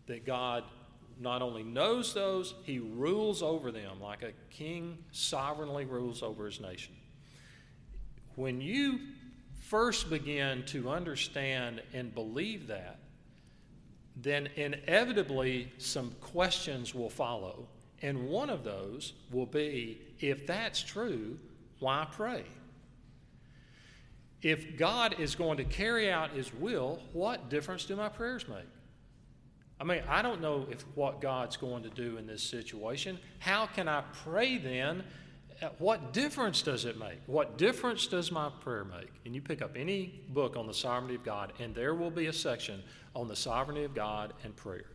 That 0.08 0.26
God 0.26 0.64
not 1.20 1.42
only 1.42 1.64
knows 1.64 2.14
those, 2.14 2.54
He 2.64 2.80
rules 2.80 3.44
over 3.44 3.70
them 3.70 4.00
like 4.02 4.24
a 4.24 4.32
king 4.50 4.98
sovereignly 5.12 5.84
rules 5.84 6.24
over 6.24 6.46
his 6.46 6.62
nation. 6.62 6.96
When 8.36 8.62
you 8.62 9.00
first 9.70 10.10
begin 10.10 10.64
to 10.68 10.90
understand 10.90 11.82
and 11.94 12.14
believe 12.14 12.68
that, 12.68 13.00
then 14.16 14.48
inevitably 14.56 15.72
some 15.78 16.12
questions 16.22 16.94
will 16.94 17.10
follow. 17.10 17.68
And 18.02 18.28
one 18.28 18.50
of 18.50 18.64
those 18.64 19.14
will 19.32 19.46
be 19.46 20.00
if 20.20 20.46
that's 20.46 20.82
true, 20.82 21.38
why 21.80 22.08
pray? 22.12 22.44
If 24.42 24.78
God 24.78 25.20
is 25.20 25.34
going 25.34 25.58
to 25.58 25.64
carry 25.64 26.12
out 26.12 26.32
His 26.32 26.54
will, 26.54 27.00
what 27.14 27.50
difference 27.50 27.86
do 27.86 27.96
my 27.96 28.10
prayers 28.10 28.48
make? 28.48 28.68
I 29.82 29.84
mean, 29.84 30.04
I 30.08 30.22
don't 30.22 30.42
know 30.42 30.68
if 30.70 30.86
what 30.96 31.20
God's 31.20 31.58
going 31.58 31.84
to 31.84 31.90
do 31.90 32.18
in 32.18 32.28
this 32.28 32.44
situation. 32.44 33.18
How 33.40 33.66
can 33.66 33.88
I 33.88 34.04
pray 34.24 34.58
then? 34.58 35.04
Uh, 35.62 35.70
what 35.78 36.12
difference 36.12 36.62
does 36.62 36.84
it 36.86 37.00
make? 37.00 37.20
What 37.28 37.58
difference 37.58 38.08
does 38.08 38.32
my 38.32 38.50
prayer 38.62 38.84
make? 38.84 39.12
And 39.26 39.34
you 39.34 39.42
pick 39.42 39.62
up 39.62 39.78
any 39.78 40.22
book 40.30 40.58
on 40.58 40.68
the 40.68 40.74
sovereignty 40.74 41.16
of 41.16 41.24
God, 41.24 41.54
and 41.60 41.74
there 41.74 41.96
will 41.96 42.12
be 42.12 42.26
a 42.26 42.34
section 42.34 42.84
on 43.16 43.28
the 43.28 43.36
sovereignty 43.36 43.86
of 43.86 43.96
God 43.96 44.34
and 44.44 44.56
prayer. 44.56 44.88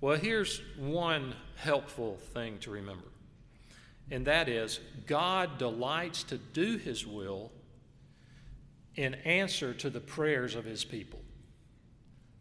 Well, 0.00 0.16
here's 0.16 0.60
one 0.78 1.34
helpful 1.56 2.18
thing 2.34 2.58
to 2.58 2.70
remember, 2.70 3.06
and 4.10 4.26
that 4.26 4.48
is 4.48 4.78
God 5.06 5.56
delights 5.56 6.22
to 6.24 6.36
do 6.36 6.76
His 6.76 7.06
will 7.06 7.50
in 8.94 9.14
answer 9.14 9.72
to 9.72 9.88
the 9.88 10.00
prayers 10.00 10.54
of 10.54 10.66
His 10.66 10.84
people. 10.84 11.20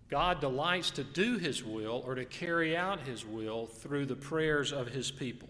God 0.10 0.42
delights 0.42 0.92
to 0.92 1.04
do 1.06 1.38
His 1.38 1.64
will 1.64 2.04
or 2.06 2.16
to 2.16 2.26
carry 2.26 2.76
out 2.76 3.00
His 3.08 3.26
will 3.26 3.68
through 3.68 4.06
the 4.06 4.16
prayers 4.16 4.74
of 4.74 4.90
His 4.90 5.10
people. 5.10 5.50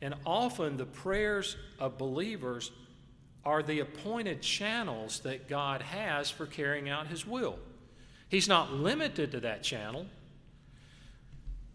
And 0.00 0.14
often 0.26 0.76
the 0.76 0.86
prayers 0.86 1.56
of 1.78 1.98
believers 1.98 2.70
are 3.44 3.62
the 3.62 3.80
appointed 3.80 4.42
channels 4.42 5.20
that 5.20 5.48
God 5.48 5.82
has 5.82 6.30
for 6.30 6.46
carrying 6.46 6.88
out 6.88 7.06
His 7.06 7.26
will. 7.26 7.58
He's 8.28 8.48
not 8.48 8.72
limited 8.72 9.32
to 9.32 9.40
that 9.40 9.62
channel, 9.62 10.06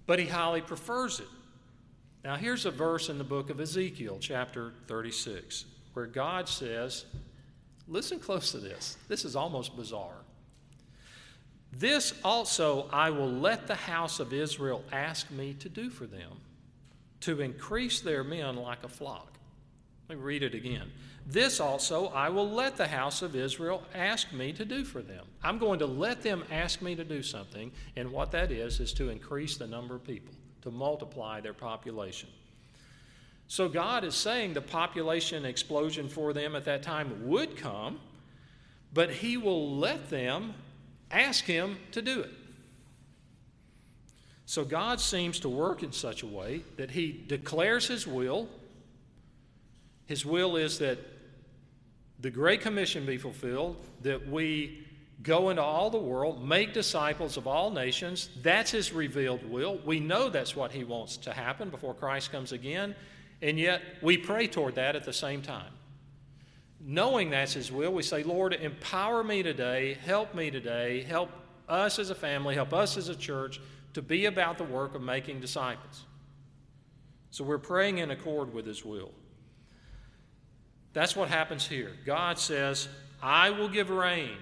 but 0.06 0.20
He 0.20 0.26
highly 0.26 0.62
prefers 0.62 1.20
it. 1.20 1.28
Now, 2.24 2.36
here's 2.36 2.66
a 2.66 2.72
verse 2.72 3.10
in 3.10 3.18
the 3.18 3.24
book 3.24 3.50
of 3.50 3.62
Ezekiel, 3.62 4.18
chapter 4.20 4.74
36, 4.88 5.66
where 5.94 6.06
God 6.06 6.50
says, 6.50 7.06
Listen 7.88 8.20
close 8.20 8.52
to 8.52 8.60
this. 8.60 8.98
This 9.08 9.26
is 9.26 9.36
almost 9.36 9.76
bizarre. 9.76 10.22
This 11.72 12.14
also 12.24 12.88
I 12.92 13.10
will 13.10 13.32
let 13.32 13.68
the 13.68 13.76
house 13.76 14.20
of 14.20 14.34
Israel 14.34 14.84
ask 14.92 15.30
me 15.32 15.56
to 15.56 15.70
do 15.70 15.90
for 15.90 16.06
them, 16.06 16.40
to 17.22 17.42
increase 17.42 18.02
their 18.02 18.24
men 18.24 18.56
like 18.56 18.84
a 18.84 18.88
flock. 18.88 19.34
Let 20.08 20.18
me 20.18 20.24
read 20.24 20.44
it 20.44 20.56
again. 20.56 20.92
This 21.28 21.60
also 21.60 22.08
I 22.08 22.30
will 22.30 22.50
let 22.50 22.78
the 22.78 22.88
house 22.88 23.22
of 23.22 23.36
Israel 23.36 23.84
ask 23.94 24.32
me 24.34 24.52
to 24.54 24.66
do 24.66 24.84
for 24.84 25.02
them. 25.02 25.26
I'm 25.44 25.60
going 25.60 25.80
to 25.80 25.86
let 25.86 26.24
them 26.24 26.44
ask 26.52 26.82
me 26.82 26.96
to 26.96 27.04
do 27.04 27.22
something, 27.22 27.72
and 27.96 28.12
what 28.12 28.32
that 28.32 28.52
is, 28.52 28.80
is 28.80 28.94
to 28.94 29.10
increase 29.10 29.58
the 29.58 29.68
number 29.68 29.96
of 29.96 30.04
people, 30.04 30.34
to 30.64 30.72
multiply 30.72 31.42
their 31.42 31.54
population. 31.54 32.30
So 33.48 33.70
God 33.70 34.04
is 34.04 34.16
saying 34.16 34.54
the 34.54 34.62
population 34.62 35.46
explosion 35.46 36.08
for 36.10 36.34
them 36.34 36.56
at 36.56 36.66
that 36.66 36.84
time 36.84 37.28
would 37.28 37.58
come, 37.58 38.00
but 38.94 39.12
He 39.12 39.38
will 39.38 39.78
let 39.78 40.10
them 40.10 40.54
Ask 41.12 41.46
Him 41.46 41.78
to 41.92 42.02
do 42.02 42.22
it. 42.22 42.32
So 44.50 44.66
God 44.66 45.00
seems 45.00 45.42
to 45.42 45.48
work 45.50 45.84
in 45.84 45.92
such 45.92 46.24
a 46.24 46.26
way 46.26 46.64
that 46.78 46.90
He 46.90 47.24
declares 47.28 47.86
His 47.86 48.08
will. 48.08 48.50
His 50.08 50.26
will 50.26 50.56
is 50.56 50.80
that 50.80 50.98
the 52.20 52.32
Great 52.32 52.62
Commission 52.62 53.06
be 53.06 53.20
fulfilled, 53.20 53.78
that 54.02 54.28
we 54.28 54.88
go 55.22 55.52
into 55.52 55.62
all 55.62 55.92
the 55.92 56.00
world, 56.00 56.44
make 56.44 56.74
disciples 56.74 57.38
of 57.38 57.46
all 57.46 57.70
nations. 57.70 58.28
That's 58.42 58.72
His 58.72 58.92
revealed 58.92 59.48
will. 59.48 59.78
We 59.86 60.00
know 60.00 60.32
that's 60.32 60.56
what 60.56 60.72
He 60.72 60.84
wants 60.84 61.18
to 61.18 61.32
happen 61.32 61.70
before 61.70 61.94
Christ 61.94 62.32
comes 62.32 62.52
again, 62.52 62.96
and 63.44 63.60
yet 63.60 63.84
we 64.02 64.18
pray 64.18 64.48
toward 64.48 64.74
that 64.76 64.96
at 64.96 65.04
the 65.04 65.14
same 65.14 65.44
time 65.44 65.72
knowing 66.82 67.30
that's 67.30 67.54
His 67.54 67.72
will, 67.72 67.92
we 67.92 68.02
say, 68.02 68.24
Lord, 68.24 68.54
empower 68.54 69.22
me 69.22 69.44
today, 69.44 69.98
help 70.06 70.34
me 70.34 70.50
today, 70.50 71.04
help 71.04 71.30
us 71.68 72.00
as 72.00 72.10
a 72.10 72.16
family, 72.16 72.56
help 72.56 72.74
us 72.74 72.96
as 72.96 73.10
a 73.10 73.16
church 73.16 73.60
to 73.94 74.02
be 74.02 74.26
about 74.26 74.58
the 74.58 74.64
work 74.64 74.96
of 74.96 75.02
making 75.02 75.40
disciples. 75.40 76.06
So 77.32 77.44
we're 77.44 77.58
praying 77.58 78.00
in 78.00 78.12
accord 78.12 78.54
with 78.54 78.66
His 78.66 78.84
will. 78.84 79.12
That's 80.94 81.16
what 81.16 81.30
happens 81.30 81.68
here. 81.68 81.92
God 82.06 82.40
says, 82.40 82.88
I 83.22 83.52
will 83.52 83.70
give 83.70 83.90
rain. 83.90 84.38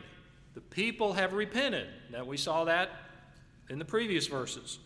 The 0.54 0.62
people 0.62 1.14
have 1.14 1.34
repented. 1.34 1.88
Now, 2.12 2.24
we 2.24 2.38
saw 2.38 2.64
that 2.66 2.90
in 3.70 3.80
the 3.80 3.86
previous 3.86 4.28
verses. 4.28 4.80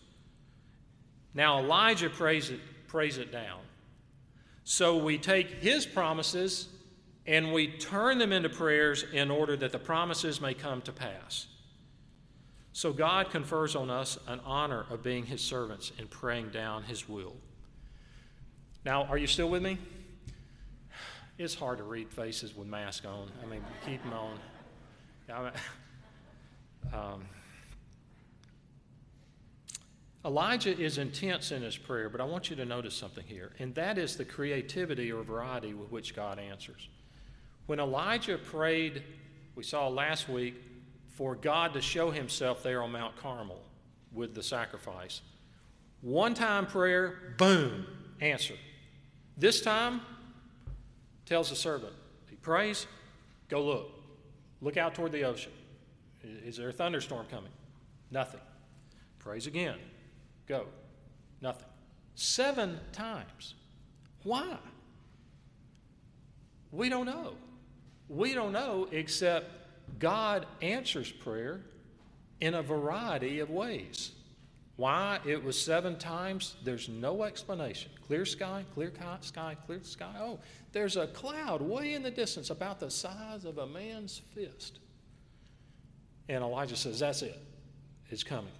Now, 1.34 1.60
Elijah 1.60 2.10
prays 2.10 2.50
it, 2.50 2.60
prays 2.88 3.18
it 3.18 3.32
down. 3.32 3.60
So 4.64 4.98
we 4.98 5.18
take 5.18 5.50
his 5.62 5.86
promises 5.86 6.68
and 7.26 7.54
we 7.54 7.68
turn 7.68 8.18
them 8.18 8.32
into 8.32 8.50
prayers 8.50 9.06
in 9.14 9.32
order 9.32 9.56
that 9.58 9.72
the 9.72 9.80
promises 9.80 10.42
may 10.42 10.54
come 10.54 10.82
to 10.82 10.92
pass. 10.92 11.48
So 12.74 12.94
God 12.94 13.30
confers 13.32 13.76
on 13.76 13.90
us 13.90 14.18
an 14.28 14.40
honor 14.46 14.86
of 14.90 15.04
being 15.04 15.26
his 15.26 15.42
servants 15.42 15.92
and 16.00 16.10
praying 16.10 16.50
down 16.50 16.84
his 16.84 17.08
will. 17.08 17.36
Now, 18.86 19.04
are 19.04 19.18
you 19.18 19.28
still 19.28 19.50
with 19.50 19.62
me? 19.62 19.78
It's 21.38 21.56
hard 21.56 21.80
to 21.80 21.84
read 21.84 22.10
faces 22.10 22.56
with 22.56 22.68
masks 22.68 23.06
on. 23.06 23.30
I 23.44 23.46
mean, 23.46 23.64
keep 23.86 24.02
them 24.04 24.14
on. 24.14 24.40
Um, 26.94 27.24
Elijah 30.24 30.78
is 30.78 30.98
intense 30.98 31.52
in 31.52 31.62
his 31.62 31.78
prayer, 31.78 32.10
but 32.10 32.22
I 32.22 32.26
want 32.26 32.50
you 32.50 32.56
to 32.58 32.66
notice 32.66 32.94
something 32.94 33.24
here, 33.26 33.54
and 33.60 33.74
that 33.76 33.98
is 33.98 34.16
the 34.16 34.26
creativity 34.26 35.12
or 35.12 35.24
variety 35.24 35.74
with 35.74 35.92
which 35.92 36.16
God 36.16 36.38
answers. 36.38 36.90
When 37.66 37.80
Elijah 37.80 38.38
prayed, 38.38 39.04
we 39.56 39.64
saw 39.64 39.88
last 39.88 40.30
week, 40.30 40.56
for 41.22 41.36
God 41.36 41.76
to 41.76 41.82
show 41.82 42.10
himself 42.10 42.64
there 42.64 42.82
on 42.82 42.92
Mount 42.92 43.16
Carmel 43.16 43.62
with 44.12 44.34
the 44.34 44.42
sacrifice, 44.42 45.22
one 46.02 46.34
time 46.34 46.66
prayer, 46.66 47.36
boom, 47.38 47.86
answer. 48.22 48.56
This 49.38 49.62
time, 49.62 50.02
tells 51.28 51.52
the 51.52 51.56
servant, 51.56 51.94
he 52.28 52.36
prays, 52.38 52.88
go 53.50 53.64
look. 53.64 53.92
Look 54.62 54.78
out 54.78 54.96
toward 54.96 55.12
the 55.12 55.26
ocean. 55.26 55.52
Is 56.24 56.58
there 56.58 56.70
a 56.70 56.74
thunderstorm 56.74 57.28
coming? 57.30 57.52
Nothing. 58.10 58.42
Prays 59.20 59.46
again. 59.46 59.78
Go. 60.48 60.66
Nothing. 61.40 61.68
Seven 62.16 62.80
times. 62.94 63.54
Why? 64.24 64.58
We 66.72 66.90
don't 66.90 67.06
know. 67.06 67.36
We 68.10 68.34
don't 68.34 68.54
know 68.54 68.88
except 68.92 69.61
God 70.00 70.46
answers 70.62 71.12
prayer 71.12 71.62
in 72.40 72.56
a 72.56 72.62
variety 72.62 73.40
of 73.40 73.50
ways. 73.50 74.12
Why 74.78 75.20
it 75.26 75.44
was 75.44 75.62
seven 75.62 75.98
times, 75.98 76.56
there's 76.64 76.90
no 76.90 77.24
explanation. 77.24 77.92
Clear 78.08 78.26
sky, 78.26 78.66
clear 78.74 78.92
sky, 79.22 79.56
clear 79.66 79.84
sky. 79.84 80.16
Oh, 80.20 80.40
there's 80.72 80.98
a 80.98 81.08
cloud 81.08 81.62
way 81.62 81.94
in 81.94 82.02
the 82.02 82.10
distance 82.10 82.50
about 82.50 82.80
the 82.80 82.90
size 82.90 83.46
of 83.46 83.60
a 83.60 83.68
man's 83.68 84.22
fist. 84.34 84.80
And 86.30 86.44
Elijah 86.44 86.76
says, 86.76 87.00
That's 87.00 87.22
it. 87.22 87.40
It's 88.10 88.24
coming. 88.24 88.52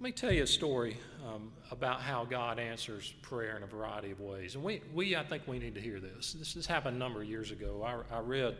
Let 0.00 0.04
me 0.04 0.12
tell 0.12 0.32
you 0.32 0.44
a 0.44 0.46
story 0.46 0.96
um, 1.26 1.52
about 1.70 2.00
how 2.00 2.24
God 2.24 2.58
answers 2.58 3.12
prayer 3.22 3.56
in 3.56 3.62
a 3.62 3.66
variety 3.66 4.10
of 4.10 4.20
ways. 4.20 4.54
And 4.54 4.64
we, 4.64 4.82
we 4.94 5.14
I 5.14 5.22
think 5.22 5.46
we 5.46 5.58
need 5.58 5.74
to 5.74 5.80
hear 5.80 6.00
this. 6.00 6.32
This 6.54 6.66
happened 6.66 6.96
a 6.96 6.98
number 6.98 7.20
of 7.20 7.28
years 7.28 7.50
ago. 7.50 7.82
I, 7.84 8.16
I 8.16 8.20
read 8.20 8.56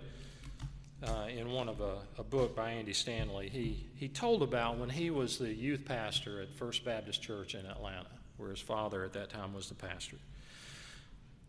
uh, 1.03 1.27
in 1.29 1.51
one 1.51 1.69
of 1.69 1.81
a, 1.81 1.99
a, 2.19 2.25
book 2.25 2.55
by 2.55 2.73
Andy 2.73 2.93
Stanley, 2.93 3.49
he, 3.49 3.87
he 3.95 4.09
told 4.09 4.43
about 4.43 4.79
when 4.79 4.91
he 4.91 5.11
was 5.11 5.39
the 5.39 5.53
youth 5.53 5.85
pastor 5.85 6.43
at 6.43 6.55
First 6.55 6.85
Baptist 6.85 7.23
Church 7.23 7.55
in 7.55 7.65
Atlanta, 7.65 8.11
where 8.37 8.51
his 8.51 8.61
father 8.61 9.05
at 9.05 9.13
that 9.15 9.31
time 9.31 9.55
was 9.55 9.69
the 9.69 9.75
pastor. 9.75 10.17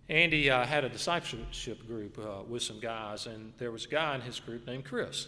Andy 0.07 0.49
uh, 0.49 0.65
had 0.65 0.83
a 0.83 0.89
discipleship 0.89 1.85
group 1.85 2.17
uh, 2.17 2.43
with 2.47 2.63
some 2.63 2.79
guys, 2.79 3.27
and 3.27 3.53
there 3.57 3.71
was 3.71 3.85
a 3.85 3.89
guy 3.89 4.15
in 4.15 4.21
his 4.21 4.39
group 4.39 4.65
named 4.67 4.85
Chris. 4.85 5.27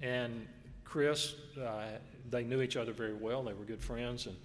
And 0.00 0.46
Chris 0.84 1.34
uh, 1.60 1.98
they 2.30 2.44
knew 2.44 2.62
each 2.62 2.76
other 2.76 2.92
very 2.92 3.14
well. 3.14 3.42
They 3.42 3.52
were 3.52 3.64
good 3.64 3.80
friends. 3.82 4.26
And, 4.26 4.36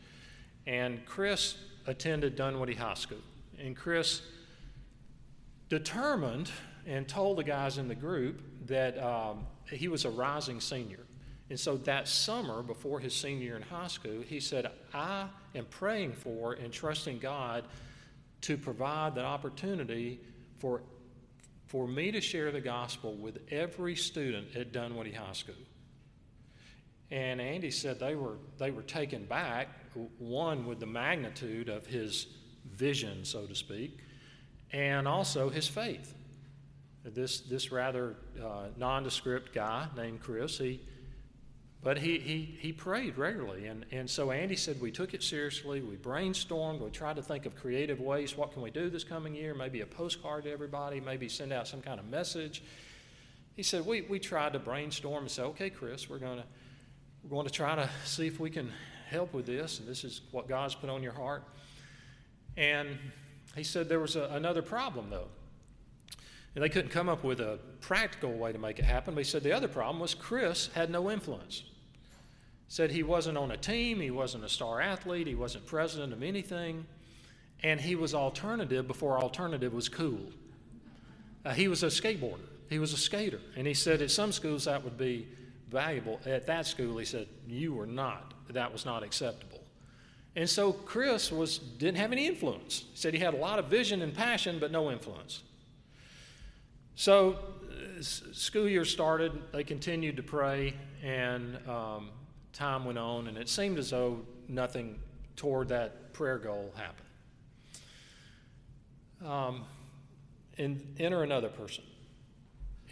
and 0.65 1.05
Chris 1.05 1.57
attended 1.87 2.35
Dunwoody 2.35 2.75
High 2.75 2.93
School. 2.93 3.17
And 3.59 3.75
Chris 3.75 4.21
determined 5.69 6.49
and 6.85 7.07
told 7.07 7.37
the 7.37 7.43
guys 7.43 7.77
in 7.77 7.87
the 7.87 7.95
group 7.95 8.41
that 8.67 8.97
um, 8.97 9.45
he 9.71 9.87
was 9.87 10.05
a 10.05 10.09
rising 10.09 10.59
senior. 10.59 10.99
And 11.49 11.59
so 11.59 11.77
that 11.77 12.07
summer, 12.07 12.63
before 12.63 12.99
his 12.99 13.13
senior 13.13 13.43
year 13.43 13.55
in 13.55 13.61
high 13.61 13.87
school, 13.87 14.21
he 14.21 14.39
said, 14.39 14.71
I 14.93 15.27
am 15.53 15.65
praying 15.65 16.13
for 16.13 16.53
and 16.53 16.71
trusting 16.71 17.19
God 17.19 17.65
to 18.41 18.57
provide 18.57 19.15
that 19.15 19.25
opportunity 19.25 20.19
for, 20.59 20.81
for 21.67 21.87
me 21.87 22.11
to 22.11 22.21
share 22.21 22.51
the 22.51 22.61
gospel 22.61 23.15
with 23.15 23.39
every 23.51 23.95
student 23.95 24.55
at 24.55 24.71
Dunwoody 24.71 25.11
High 25.11 25.33
School. 25.33 25.55
And 27.11 27.39
Andy 27.39 27.69
said 27.69 27.99
they 27.99 28.15
were, 28.15 28.37
they 28.57 28.71
were 28.71 28.81
taken 28.81 29.25
back, 29.25 29.67
one, 30.17 30.65
with 30.65 30.79
the 30.79 30.87
magnitude 30.87 31.69
of 31.69 31.85
his 31.85 32.27
vision, 32.65 33.23
so 33.25 33.45
to 33.45 33.53
speak, 33.53 33.99
and 34.71 35.07
also 35.07 35.49
his 35.49 35.67
faith. 35.67 36.15
This, 37.05 37.41
this 37.41 37.71
rather 37.71 38.15
uh, 38.41 38.67
nondescript 38.77 39.53
guy 39.53 39.87
named 39.95 40.21
Chris, 40.21 40.57
he, 40.57 40.79
but 41.83 41.97
he, 41.97 42.17
he, 42.17 42.57
he 42.59 42.71
prayed 42.71 43.17
regularly. 43.17 43.67
And, 43.67 43.85
and 43.91 44.09
so 44.09 44.31
Andy 44.31 44.55
said 44.55 44.79
we 44.79 44.89
took 44.89 45.13
it 45.13 45.21
seriously. 45.21 45.81
We 45.81 45.97
brainstormed. 45.97 46.79
We 46.79 46.89
tried 46.91 47.17
to 47.17 47.21
think 47.21 47.45
of 47.45 47.55
creative 47.57 47.99
ways. 47.99 48.37
What 48.37 48.53
can 48.53 48.61
we 48.61 48.71
do 48.71 48.89
this 48.89 49.03
coming 49.03 49.35
year? 49.35 49.53
Maybe 49.53 49.81
a 49.81 49.85
postcard 49.85 50.45
to 50.45 50.51
everybody, 50.51 51.01
maybe 51.01 51.27
send 51.27 51.51
out 51.51 51.67
some 51.67 51.81
kind 51.81 51.99
of 51.99 52.07
message. 52.09 52.63
He 53.55 53.63
said 53.63 53.85
we, 53.85 54.01
we 54.01 54.17
tried 54.17 54.53
to 54.53 54.59
brainstorm 54.59 55.23
and 55.23 55.31
say, 55.31 55.43
okay, 55.43 55.69
Chris, 55.69 56.09
we're 56.09 56.19
going 56.19 56.37
to 56.37 56.45
we're 57.23 57.29
going 57.29 57.47
to 57.47 57.53
try 57.53 57.75
to 57.75 57.89
see 58.03 58.27
if 58.27 58.39
we 58.39 58.49
can 58.49 58.69
help 59.07 59.33
with 59.33 59.45
this, 59.45 59.79
and 59.79 59.87
this 59.87 60.03
is 60.03 60.21
what 60.31 60.47
God's 60.49 60.75
put 60.75 60.89
on 60.89 61.01
your 61.01 61.13
heart. 61.13 61.43
And 62.57 62.97
he 63.55 63.63
said 63.63 63.87
there 63.87 63.99
was 63.99 64.15
a, 64.15 64.25
another 64.31 64.61
problem, 64.61 65.09
though. 65.09 65.27
And 66.55 66.63
they 66.63 66.69
couldn't 66.69 66.91
come 66.91 67.09
up 67.09 67.23
with 67.23 67.39
a 67.39 67.59
practical 67.81 68.31
way 68.31 68.51
to 68.51 68.59
make 68.59 68.79
it 68.79 68.85
happen, 68.85 69.15
but 69.15 69.23
he 69.23 69.29
said 69.29 69.43
the 69.43 69.51
other 69.51 69.67
problem 69.67 69.99
was 69.99 70.13
Chris 70.13 70.69
had 70.75 70.89
no 70.89 71.09
influence. 71.09 71.63
Said 72.67 72.91
he 72.91 73.03
wasn't 73.03 73.37
on 73.37 73.51
a 73.51 73.57
team, 73.57 73.99
he 73.99 74.11
wasn't 74.11 74.43
a 74.43 74.49
star 74.49 74.79
athlete, 74.79 75.27
he 75.27 75.35
wasn't 75.35 75.65
president 75.65 76.13
of 76.13 76.21
anything, 76.21 76.85
and 77.63 77.81
he 77.81 77.95
was 77.95 78.13
alternative 78.13 78.87
before 78.87 79.19
alternative 79.19 79.73
was 79.73 79.89
cool. 79.89 80.31
Uh, 81.45 81.53
he 81.53 81.67
was 81.67 81.83
a 81.83 81.87
skateboarder, 81.87 82.47
he 82.69 82.79
was 82.79 82.93
a 82.93 82.97
skater, 82.97 83.41
and 83.55 83.65
he 83.65 83.73
said 83.73 84.01
at 84.01 84.11
some 84.11 84.31
schools 84.31 84.65
that 84.65 84.83
would 84.83 84.97
be 84.97 85.27
valuable. 85.73 86.21
At 86.25 86.45
that 86.47 86.65
school, 86.67 86.97
he 86.97 87.05
said, 87.05 87.27
You 87.47 87.73
were 87.73 87.87
not. 87.87 88.33
That 88.49 88.71
was 88.71 88.85
not 88.85 89.03
acceptable. 89.03 89.59
And 90.35 90.49
so 90.49 90.71
Chris 90.71 91.31
was, 91.31 91.57
didn't 91.57 91.97
have 91.97 92.11
any 92.11 92.27
influence. 92.27 92.85
He 92.91 92.97
said 92.97 93.13
he 93.13 93.19
had 93.19 93.33
a 93.33 93.37
lot 93.37 93.59
of 93.59 93.65
vision 93.65 94.01
and 94.01 94.13
passion, 94.13 94.57
but 94.59 94.71
no 94.71 94.91
influence. 94.91 95.41
So, 96.95 97.39
uh, 97.71 98.01
school 98.01 98.69
year 98.69 98.85
started, 98.85 99.31
they 99.51 99.63
continued 99.63 100.15
to 100.17 100.23
pray, 100.23 100.75
and 101.03 101.57
um, 101.67 102.11
time 102.53 102.85
went 102.85 102.99
on, 102.99 103.27
and 103.27 103.37
it 103.37 103.49
seemed 103.49 103.79
as 103.79 103.89
though 103.89 104.21
nothing 104.47 104.99
toward 105.35 105.69
that 105.69 106.13
prayer 106.13 106.37
goal 106.37 106.71
happened. 106.75 106.99
Um, 109.25 109.63
and 110.59 110.95
enter 110.99 111.23
another 111.23 111.49
person, 111.49 111.83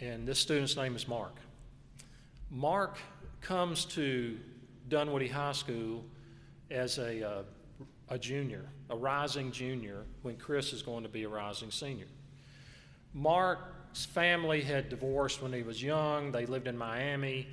and 0.00 0.26
this 0.26 0.40
student's 0.40 0.76
name 0.76 0.96
is 0.96 1.06
Mark. 1.06 1.36
Mark 2.50 2.98
comes 3.40 3.84
to 3.84 4.36
Dunwoody 4.88 5.28
High 5.28 5.52
School 5.52 6.04
as 6.72 6.98
a, 6.98 7.28
uh, 7.28 7.42
a 8.08 8.18
junior, 8.18 8.64
a 8.90 8.96
rising 8.96 9.52
junior, 9.52 10.04
when 10.22 10.36
Chris 10.36 10.72
is 10.72 10.82
going 10.82 11.04
to 11.04 11.08
be 11.08 11.22
a 11.22 11.28
rising 11.28 11.70
senior. 11.70 12.06
Mark's 13.14 14.04
family 14.06 14.62
had 14.62 14.88
divorced 14.88 15.42
when 15.42 15.52
he 15.52 15.62
was 15.62 15.82
young. 15.82 16.32
They 16.32 16.46
lived 16.46 16.66
in 16.66 16.76
Miami. 16.76 17.46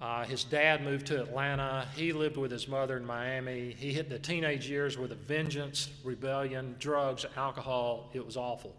Uh, 0.00 0.24
his 0.24 0.44
dad 0.44 0.82
moved 0.82 1.08
to 1.08 1.20
Atlanta. 1.20 1.86
He 1.94 2.12
lived 2.14 2.38
with 2.38 2.50
his 2.50 2.66
mother 2.66 2.96
in 2.96 3.04
Miami. 3.04 3.76
He 3.78 3.92
hit 3.92 4.08
the 4.08 4.18
teenage 4.18 4.68
years 4.68 4.96
with 4.96 5.12
a 5.12 5.16
vengeance, 5.16 5.90
rebellion, 6.02 6.76
drugs, 6.78 7.26
alcohol. 7.36 8.08
It 8.14 8.24
was 8.24 8.38
awful. 8.38 8.74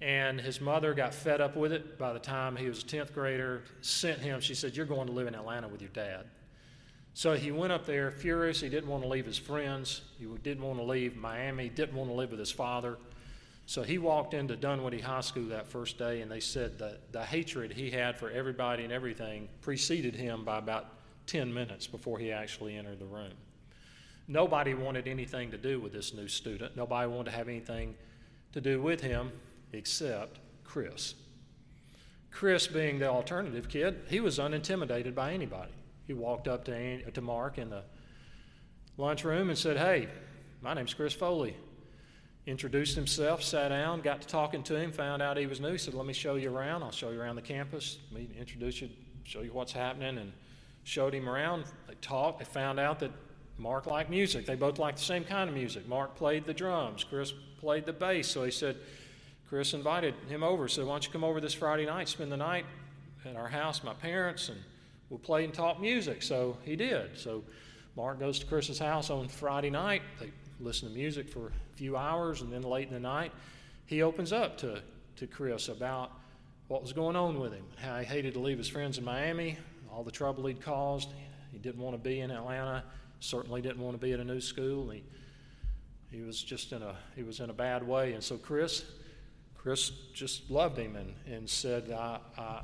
And 0.00 0.40
his 0.40 0.60
mother 0.60 0.94
got 0.94 1.12
fed 1.12 1.42
up 1.42 1.56
with 1.56 1.72
it 1.72 1.98
by 1.98 2.14
the 2.14 2.18
time 2.18 2.56
he 2.56 2.68
was 2.68 2.82
a 2.82 2.86
10th 2.86 3.12
grader, 3.12 3.64
sent 3.82 4.20
him. 4.20 4.40
She 4.40 4.54
said, 4.54 4.76
You're 4.76 4.86
going 4.86 5.08
to 5.08 5.12
live 5.12 5.26
in 5.26 5.34
Atlanta 5.34 5.68
with 5.68 5.82
your 5.82 5.90
dad. 5.90 6.24
So 7.12 7.34
he 7.34 7.50
went 7.50 7.72
up 7.72 7.84
there 7.84 8.10
furious. 8.12 8.60
He 8.60 8.68
didn't 8.68 8.88
want 8.88 9.02
to 9.02 9.08
leave 9.08 9.26
his 9.26 9.38
friends. 9.38 10.02
He 10.18 10.26
didn't 10.42 10.62
want 10.62 10.78
to 10.78 10.84
leave 10.84 11.16
Miami. 11.16 11.68
Didn't 11.68 11.96
want 11.96 12.08
to 12.08 12.14
live 12.14 12.30
with 12.30 12.38
his 12.38 12.52
father. 12.52 12.96
So 13.68 13.82
he 13.82 13.98
walked 13.98 14.32
into 14.32 14.56
Dunwoody 14.56 14.98
High 14.98 15.20
School 15.20 15.50
that 15.50 15.66
first 15.66 15.98
day, 15.98 16.22
and 16.22 16.30
they 16.30 16.40
said 16.40 16.78
that 16.78 17.12
the 17.12 17.22
hatred 17.22 17.70
he 17.70 17.90
had 17.90 18.16
for 18.16 18.30
everybody 18.30 18.82
and 18.82 18.90
everything 18.90 19.46
preceded 19.60 20.16
him 20.16 20.42
by 20.42 20.56
about 20.56 20.86
10 21.26 21.52
minutes 21.52 21.86
before 21.86 22.18
he 22.18 22.32
actually 22.32 22.78
entered 22.78 22.98
the 22.98 23.04
room. 23.04 23.34
Nobody 24.26 24.72
wanted 24.72 25.06
anything 25.06 25.50
to 25.50 25.58
do 25.58 25.80
with 25.80 25.92
this 25.92 26.14
new 26.14 26.28
student. 26.28 26.78
Nobody 26.78 27.08
wanted 27.08 27.30
to 27.30 27.36
have 27.36 27.46
anything 27.46 27.94
to 28.52 28.62
do 28.62 28.80
with 28.80 29.02
him 29.02 29.30
except 29.74 30.38
Chris. 30.64 31.12
Chris, 32.30 32.66
being 32.66 32.98
the 32.98 33.08
alternative 33.08 33.68
kid, 33.68 34.00
he 34.08 34.20
was 34.20 34.38
unintimidated 34.38 35.14
by 35.14 35.34
anybody. 35.34 35.72
He 36.06 36.14
walked 36.14 36.48
up 36.48 36.64
to, 36.64 37.10
to 37.10 37.20
Mark 37.20 37.58
in 37.58 37.68
the 37.68 37.82
lunchroom 38.96 39.50
and 39.50 39.58
said, 39.58 39.76
Hey, 39.76 40.08
my 40.62 40.72
name's 40.72 40.94
Chris 40.94 41.12
Foley. 41.12 41.54
Introduced 42.48 42.94
himself, 42.94 43.42
sat 43.42 43.68
down, 43.68 44.00
got 44.00 44.22
to 44.22 44.26
talking 44.26 44.62
to 44.62 44.74
him, 44.74 44.90
found 44.90 45.20
out 45.20 45.36
he 45.36 45.44
was 45.44 45.60
new. 45.60 45.76
Said, 45.76 45.92
Let 45.92 46.06
me 46.06 46.14
show 46.14 46.36
you 46.36 46.50
around. 46.50 46.82
I'll 46.82 46.90
show 46.90 47.10
you 47.10 47.20
around 47.20 47.36
the 47.36 47.42
campus. 47.42 47.98
Me 48.10 48.26
introduce 48.38 48.80
you, 48.80 48.88
show 49.24 49.42
you 49.42 49.52
what's 49.52 49.70
happening, 49.70 50.16
and 50.16 50.32
showed 50.82 51.12
him 51.12 51.28
around. 51.28 51.64
They 51.86 51.94
talked. 52.00 52.38
They 52.38 52.46
found 52.46 52.80
out 52.80 53.00
that 53.00 53.10
Mark 53.58 53.84
liked 53.84 54.08
music. 54.08 54.46
They 54.46 54.54
both 54.54 54.78
liked 54.78 54.96
the 54.96 55.04
same 55.04 55.24
kind 55.24 55.50
of 55.50 55.54
music. 55.54 55.86
Mark 55.86 56.16
played 56.16 56.46
the 56.46 56.54
drums, 56.54 57.04
Chris 57.04 57.34
played 57.60 57.84
the 57.84 57.92
bass. 57.92 58.28
So 58.28 58.44
he 58.44 58.50
said, 58.50 58.76
Chris 59.50 59.74
invited 59.74 60.14
him 60.30 60.42
over, 60.42 60.68
said, 60.68 60.86
Why 60.86 60.94
don't 60.94 61.04
you 61.04 61.12
come 61.12 61.24
over 61.24 61.42
this 61.42 61.52
Friday 61.52 61.84
night, 61.84 62.08
spend 62.08 62.32
the 62.32 62.38
night 62.38 62.64
at 63.26 63.36
our 63.36 63.48
house, 63.48 63.84
my 63.84 63.92
parents, 63.92 64.48
and 64.48 64.58
we'll 65.10 65.18
play 65.18 65.44
and 65.44 65.52
talk 65.52 65.82
music. 65.82 66.22
So 66.22 66.56
he 66.64 66.76
did. 66.76 67.18
So 67.18 67.44
Mark 67.94 68.18
goes 68.18 68.38
to 68.38 68.46
Chris's 68.46 68.78
house 68.78 69.10
on 69.10 69.28
Friday 69.28 69.68
night. 69.68 70.00
They 70.18 70.30
listen 70.60 70.88
to 70.88 70.94
music 70.94 71.28
for 71.28 71.48
a 71.48 71.76
few 71.76 71.96
hours, 71.96 72.40
and 72.42 72.52
then 72.52 72.62
late 72.62 72.88
in 72.88 72.94
the 72.94 73.00
night, 73.00 73.32
he 73.86 74.02
opens 74.02 74.32
up 74.32 74.58
to, 74.58 74.82
to 75.16 75.26
Chris 75.26 75.68
about 75.68 76.12
what 76.68 76.82
was 76.82 76.92
going 76.92 77.16
on 77.16 77.38
with 77.38 77.52
him, 77.52 77.64
how 77.80 77.98
he 77.98 78.04
hated 78.04 78.34
to 78.34 78.40
leave 78.40 78.58
his 78.58 78.68
friends 78.68 78.98
in 78.98 79.04
Miami, 79.04 79.56
all 79.90 80.02
the 80.02 80.10
trouble 80.10 80.46
he'd 80.46 80.60
caused. 80.60 81.08
He 81.52 81.58
didn't 81.58 81.80
want 81.80 81.96
to 81.96 82.02
be 82.02 82.20
in 82.20 82.30
Atlanta, 82.30 82.84
certainly 83.20 83.62
didn't 83.62 83.80
want 83.80 83.98
to 83.98 84.04
be 84.04 84.12
at 84.12 84.20
a 84.20 84.24
new 84.24 84.40
school. 84.40 84.90
He, 84.90 85.02
he 86.10 86.20
was 86.20 86.42
just 86.42 86.72
in 86.72 86.82
a 86.82 86.94
he 87.16 87.22
was 87.22 87.40
in 87.40 87.50
a 87.50 87.54
bad 87.54 87.86
way. 87.86 88.12
And 88.12 88.22
so 88.22 88.36
Chris 88.36 88.84
Chris 89.56 89.90
just 90.14 90.50
loved 90.50 90.78
him 90.78 90.96
and, 90.96 91.14
and 91.26 91.50
said, 91.50 91.90
I, 91.90 92.20
I, 92.38 92.62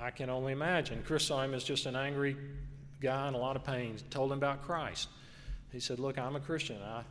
I 0.00 0.10
can 0.10 0.30
only 0.30 0.52
imagine. 0.52 1.02
Chris 1.06 1.24
saw 1.24 1.42
him 1.42 1.54
as 1.54 1.62
just 1.62 1.86
an 1.86 1.94
angry 1.94 2.36
guy 3.00 3.28
in 3.28 3.34
a 3.34 3.38
lot 3.38 3.56
of 3.56 3.64
pain. 3.64 3.96
Told 4.10 4.32
him 4.32 4.38
about 4.38 4.62
Christ. 4.62 5.08
He 5.72 5.80
said, 5.80 5.98
Look, 5.98 6.18
I'm 6.18 6.36
a 6.36 6.40
Christian. 6.40 6.78
I 6.82 7.02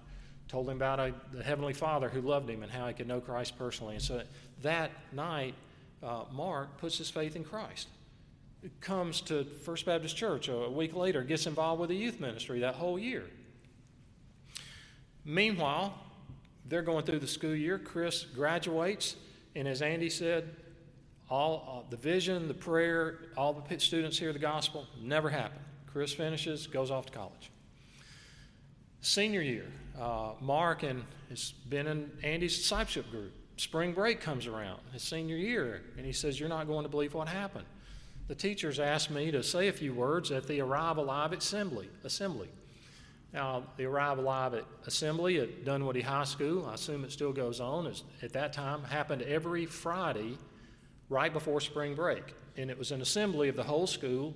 told 0.47 0.69
him 0.69 0.77
about 0.77 0.99
a, 0.99 1.13
the 1.33 1.43
Heavenly 1.43 1.73
Father 1.73 2.09
who 2.09 2.21
loved 2.21 2.49
him 2.49 2.63
and 2.63 2.71
how 2.71 2.87
he 2.87 2.93
could 2.93 3.07
know 3.07 3.19
Christ 3.19 3.57
personally. 3.57 3.95
And 3.95 4.03
so 4.03 4.21
that 4.61 4.91
night, 5.13 5.55
uh, 6.03 6.23
Mark 6.31 6.77
puts 6.77 6.97
his 6.97 7.09
faith 7.09 7.35
in 7.35 7.43
Christ. 7.43 7.87
Comes 8.81 9.21
to 9.21 9.43
First 9.43 9.85
Baptist 9.85 10.15
Church 10.17 10.49
a 10.49 10.69
week 10.69 10.95
later, 10.95 11.23
gets 11.23 11.47
involved 11.47 11.79
with 11.79 11.89
the 11.89 11.95
youth 11.95 12.19
ministry 12.19 12.59
that 12.61 12.75
whole 12.75 12.97
year. 12.97 13.25
Meanwhile, 15.23 15.93
they're 16.67 16.81
going 16.81 17.05
through 17.05 17.19
the 17.19 17.27
school 17.27 17.55
year. 17.55 17.77
Chris 17.77 18.23
graduates, 18.23 19.15
and 19.55 19.67
as 19.67 19.81
Andy 19.81 20.09
said, 20.09 20.55
all 21.29 21.83
uh, 21.85 21.89
the 21.89 21.97
vision, 21.97 22.47
the 22.47 22.53
prayer, 22.53 23.19
all 23.35 23.53
the 23.53 23.79
students 23.79 24.17
hear 24.17 24.33
the 24.33 24.39
gospel 24.39 24.87
never 25.01 25.29
happened. 25.29 25.63
Chris 25.85 26.13
finishes, 26.13 26.67
goes 26.67 26.89
off 26.91 27.07
to 27.07 27.11
college. 27.11 27.51
Senior 29.01 29.41
year, 29.41 29.65
uh, 29.99 30.31
Mark 30.41 30.83
and 30.83 31.03
has 31.29 31.53
been 31.69 31.87
in 31.87 32.11
Andy's 32.23 32.57
discipleship 32.57 33.09
group. 33.11 33.33
Spring 33.57 33.93
break 33.93 34.21
comes 34.21 34.45
around, 34.45 34.79
his 34.93 35.01
senior 35.01 35.35
year, 35.35 35.81
and 35.97 36.05
he 36.05 36.13
says, 36.13 36.39
"You're 36.39 36.49
not 36.49 36.67
going 36.67 36.83
to 36.83 36.89
believe 36.89 37.13
what 37.13 37.27
happened." 37.27 37.65
The 38.27 38.35
teachers 38.35 38.79
asked 38.79 39.09
me 39.09 39.31
to 39.31 39.41
say 39.41 39.67
a 39.67 39.73
few 39.73 39.93
words 39.93 40.31
at 40.31 40.47
the 40.47 40.59
Arrive 40.61 40.97
Alive 40.97 41.31
assembly. 41.33 41.89
Assembly. 42.03 42.49
Now, 43.33 43.63
the 43.77 43.85
Arrive 43.85 44.19
Alive 44.19 44.53
at 44.53 44.65
Assembly 44.85 45.39
at 45.39 45.63
Dunwoody 45.65 46.01
High 46.01 46.23
School, 46.25 46.65
I 46.65 46.73
assume 46.73 47.03
it 47.03 47.11
still 47.11 47.33
goes 47.33 47.59
on, 47.59 47.91
at 48.21 48.33
that 48.33 48.53
time 48.53 48.83
happened 48.83 49.21
every 49.21 49.65
Friday 49.65 50.37
right 51.09 51.31
before 51.31 51.61
spring 51.61 51.95
break. 51.95 52.35
And 52.57 52.69
it 52.69 52.77
was 52.77 52.91
an 52.91 53.01
assembly 53.01 53.49
of 53.49 53.55
the 53.55 53.63
whole 53.63 53.87
school, 53.87 54.33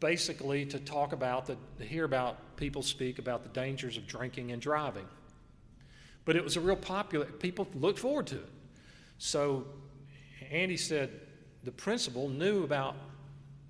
basically 0.00 0.64
to 0.64 0.78
talk 0.80 1.12
about, 1.12 1.46
the, 1.46 1.56
to 1.78 1.84
hear 1.84 2.04
about 2.04 2.56
people 2.56 2.82
speak 2.82 3.18
about 3.18 3.42
the 3.42 3.50
dangers 3.50 3.96
of 3.96 4.06
drinking 4.06 4.50
and 4.50 4.60
driving. 4.60 5.06
But 6.24 6.36
it 6.36 6.44
was 6.44 6.56
a 6.56 6.60
real 6.60 6.76
popular, 6.76 7.26
people 7.26 7.68
looked 7.74 7.98
forward 7.98 8.26
to 8.28 8.36
it. 8.36 8.48
So 9.18 9.66
Andy 10.50 10.76
said 10.76 11.10
the 11.64 11.72
principal 11.72 12.28
knew 12.28 12.64
about 12.64 12.96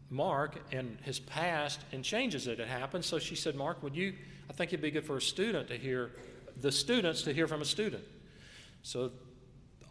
Mark 0.08 0.60
and 0.72 0.98
his 1.02 1.18
past 1.18 1.80
and 1.92 2.04
changes 2.04 2.44
that 2.44 2.58
had 2.58 2.68
happened. 2.68 3.04
So 3.04 3.18
she 3.18 3.34
said, 3.34 3.56
Mark, 3.56 3.82
would 3.82 3.96
you, 3.96 4.14
I 4.48 4.52
think 4.52 4.72
it'd 4.72 4.82
be 4.82 4.90
good 4.90 5.04
for 5.04 5.16
a 5.16 5.22
student 5.22 5.68
to 5.68 5.76
hear, 5.76 6.12
the 6.60 6.72
students 6.72 7.22
to 7.22 7.32
hear 7.32 7.48
from 7.48 7.60
a 7.60 7.64
student. 7.64 8.04
So 8.82 9.10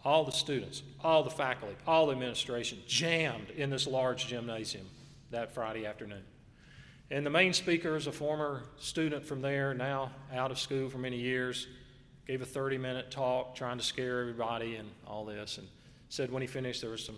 all 0.03 0.23
the 0.23 0.31
students, 0.31 0.83
all 1.03 1.23
the 1.23 1.29
faculty, 1.29 1.75
all 1.85 2.07
the 2.07 2.13
administration 2.13 2.79
jammed 2.87 3.49
in 3.51 3.69
this 3.69 3.87
large 3.87 4.27
gymnasium 4.27 4.85
that 5.31 5.51
Friday 5.51 5.85
afternoon. 5.85 6.23
And 7.11 7.25
the 7.25 7.29
main 7.31 7.53
speaker 7.53 7.95
is 7.95 8.07
a 8.07 8.11
former 8.11 8.63
student 8.77 9.25
from 9.25 9.41
there, 9.41 9.73
now 9.73 10.11
out 10.33 10.51
of 10.51 10.59
school 10.59 10.89
for 10.89 10.99
many 10.99 11.17
years, 11.17 11.67
gave 12.27 12.41
a 12.41 12.45
30 12.45 12.77
minute 12.77 13.09
talk 13.09 13.55
trying 13.55 13.77
to 13.77 13.83
scare 13.83 14.21
everybody 14.21 14.75
and 14.75 14.89
all 15.07 15.25
this, 15.25 15.57
and 15.57 15.67
said 16.09 16.31
when 16.31 16.41
he 16.41 16.47
finished 16.47 16.81
there 16.81 16.91
was 16.91 17.03
some 17.03 17.17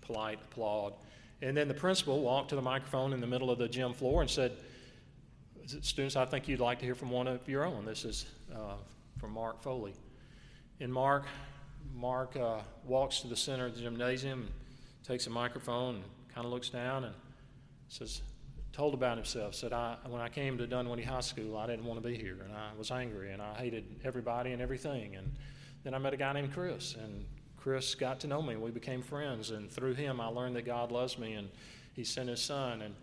polite 0.00 0.38
applaud. 0.50 0.94
And 1.42 1.56
then 1.56 1.68
the 1.68 1.74
principal 1.74 2.20
walked 2.20 2.50
to 2.50 2.56
the 2.56 2.62
microphone 2.62 3.12
in 3.12 3.20
the 3.20 3.26
middle 3.26 3.50
of 3.50 3.58
the 3.58 3.68
gym 3.68 3.92
floor 3.92 4.22
and 4.22 4.30
said, 4.30 4.52
Students, 5.66 6.16
I 6.16 6.24
think 6.24 6.48
you'd 6.48 6.58
like 6.58 6.80
to 6.80 6.84
hear 6.84 6.96
from 6.96 7.10
one 7.10 7.28
of 7.28 7.46
your 7.48 7.64
own. 7.64 7.84
This 7.84 8.04
is 8.04 8.26
uh, 8.52 8.74
from 9.18 9.32
Mark 9.32 9.62
Foley. 9.62 9.94
And 10.80 10.92
Mark, 10.92 11.26
Mark 11.94 12.36
uh, 12.36 12.60
walks 12.84 13.20
to 13.20 13.28
the 13.28 13.36
center 13.36 13.66
of 13.66 13.76
the 13.76 13.82
gymnasium, 13.82 14.48
takes 15.06 15.26
a 15.28 15.30
microphone, 15.30 15.96
and 15.96 16.04
kind 16.34 16.44
of 16.44 16.52
looks 16.52 16.70
down 16.70 17.04
and 17.04 17.14
says, 17.90 18.22
told 18.72 18.94
about 18.94 19.16
himself, 19.16 19.54
said, 19.54 19.72
I, 19.72 19.96
when 20.08 20.22
I 20.22 20.28
came 20.28 20.56
to 20.58 20.66
Dunwoody 20.66 21.02
High 21.02 21.20
School, 21.20 21.56
I 21.56 21.66
didn't 21.66 21.84
want 21.84 22.00
to 22.00 22.08
be 22.08 22.16
here, 22.16 22.38
and 22.44 22.52
I 22.52 22.70
was 22.78 22.90
angry, 22.90 23.32
and 23.32 23.42
I 23.42 23.54
hated 23.54 23.84
everybody 24.04 24.52
and 24.52 24.62
everything. 24.62 25.16
And 25.16 25.34
then 25.82 25.92
I 25.92 25.98
met 25.98 26.14
a 26.14 26.16
guy 26.16 26.32
named 26.32 26.54
Chris, 26.54 26.94
and 26.94 27.26
Chris 27.56 27.94
got 27.96 28.20
to 28.20 28.28
know 28.28 28.40
me. 28.40 28.56
We 28.56 28.70
became 28.70 29.02
friends, 29.02 29.50
and 29.50 29.70
through 29.70 29.94
him, 29.94 30.20
I 30.20 30.26
learned 30.26 30.54
that 30.56 30.64
God 30.64 30.92
loves 30.92 31.18
me, 31.18 31.34
and 31.34 31.48
He 31.94 32.04
sent 32.04 32.28
His 32.28 32.40
Son, 32.40 32.82
and 32.82 32.94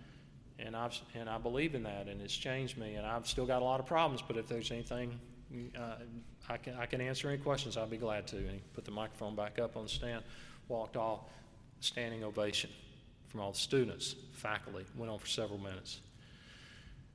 and 0.60 0.76
I've 0.76 1.00
and 1.14 1.30
I 1.30 1.38
believe 1.38 1.76
in 1.76 1.84
that, 1.84 2.08
and 2.08 2.20
it's 2.20 2.36
changed 2.36 2.80
me. 2.80 2.96
And 2.96 3.06
I've 3.06 3.28
still 3.28 3.46
got 3.46 3.62
a 3.62 3.66
lot 3.66 3.80
of 3.80 3.86
problems, 3.86 4.24
but 4.26 4.38
if 4.38 4.48
there's 4.48 4.72
anything 4.72 5.20
uh, 5.78 5.98
I 6.50 6.58
can 6.58 6.74
I 6.76 6.88
can 6.88 7.00
answer 7.00 7.30
any 7.30 7.38
questions, 7.38 7.78
I'll 7.78 7.86
be 7.86 7.98
glad 7.98 8.26
to. 8.28 8.38
And 8.38 8.52
he 8.52 8.62
put 8.74 8.84
the 8.84 8.92
microphone 8.92 9.36
back 9.36 9.60
up 9.60 9.78
on 9.78 9.84
the 9.84 9.90
stand, 9.90 10.24
walked 10.68 10.98
off, 10.98 11.20
standing 11.80 12.24
ovation 12.24 12.72
from 13.28 13.42
all 13.42 13.52
the 13.52 13.58
students, 13.58 14.16
faculty. 14.34 14.86
Went 14.96 15.12
on 15.12 15.20
for 15.20 15.28
several 15.28 15.60
minutes. 15.60 16.00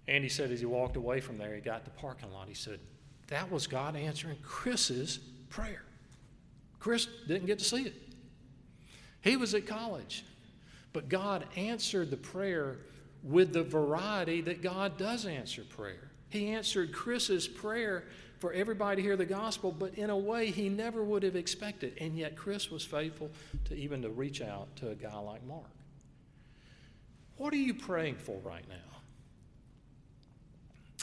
Andy 0.08 0.28
said 0.28 0.50
as 0.50 0.60
he 0.60 0.66
walked 0.66 0.96
away 0.96 1.20
from 1.20 1.38
there, 1.38 1.54
he 1.54 1.60
got 1.60 1.84
to 1.84 1.90
the 1.90 1.96
parking 1.96 2.32
lot. 2.32 2.48
He 2.48 2.54
said, 2.54 2.80
"That 3.28 3.50
was 3.50 3.66
God 3.66 3.96
answering 3.96 4.38
Chris's 4.42 5.18
prayer." 5.48 5.84
Chris 6.80 7.06
didn't 7.28 7.46
get 7.46 7.58
to 7.60 7.64
see 7.64 7.84
it. 7.84 7.94
He 9.20 9.36
was 9.36 9.54
at 9.54 9.66
college. 9.66 10.24
But 10.92 11.08
God 11.08 11.46
answered 11.56 12.10
the 12.10 12.16
prayer 12.16 12.78
with 13.22 13.52
the 13.52 13.62
variety 13.62 14.40
that 14.42 14.62
God 14.62 14.98
does 14.98 15.24
answer 15.24 15.62
prayer. 15.62 16.10
He 16.28 16.48
answered 16.48 16.92
Chris's 16.92 17.48
prayer 17.48 18.04
for 18.38 18.52
everybody 18.52 18.96
to 18.96 19.02
hear 19.02 19.16
the 19.16 19.24
gospel, 19.24 19.70
but 19.70 19.94
in 19.94 20.10
a 20.10 20.16
way 20.16 20.50
he 20.50 20.68
never 20.68 21.04
would 21.04 21.22
have 21.22 21.36
expected. 21.36 21.96
And 22.00 22.18
yet 22.18 22.36
Chris 22.36 22.70
was 22.70 22.84
faithful 22.84 23.30
to 23.66 23.74
even 23.74 24.02
to 24.02 24.10
reach 24.10 24.42
out 24.42 24.74
to 24.76 24.90
a 24.90 24.94
guy 24.94 25.16
like 25.18 25.44
Mark. 25.44 25.70
What 27.36 27.52
are 27.52 27.58
you 27.58 27.74
praying 27.74 28.16
for 28.16 28.38
right 28.40 28.68
now? 28.68 28.76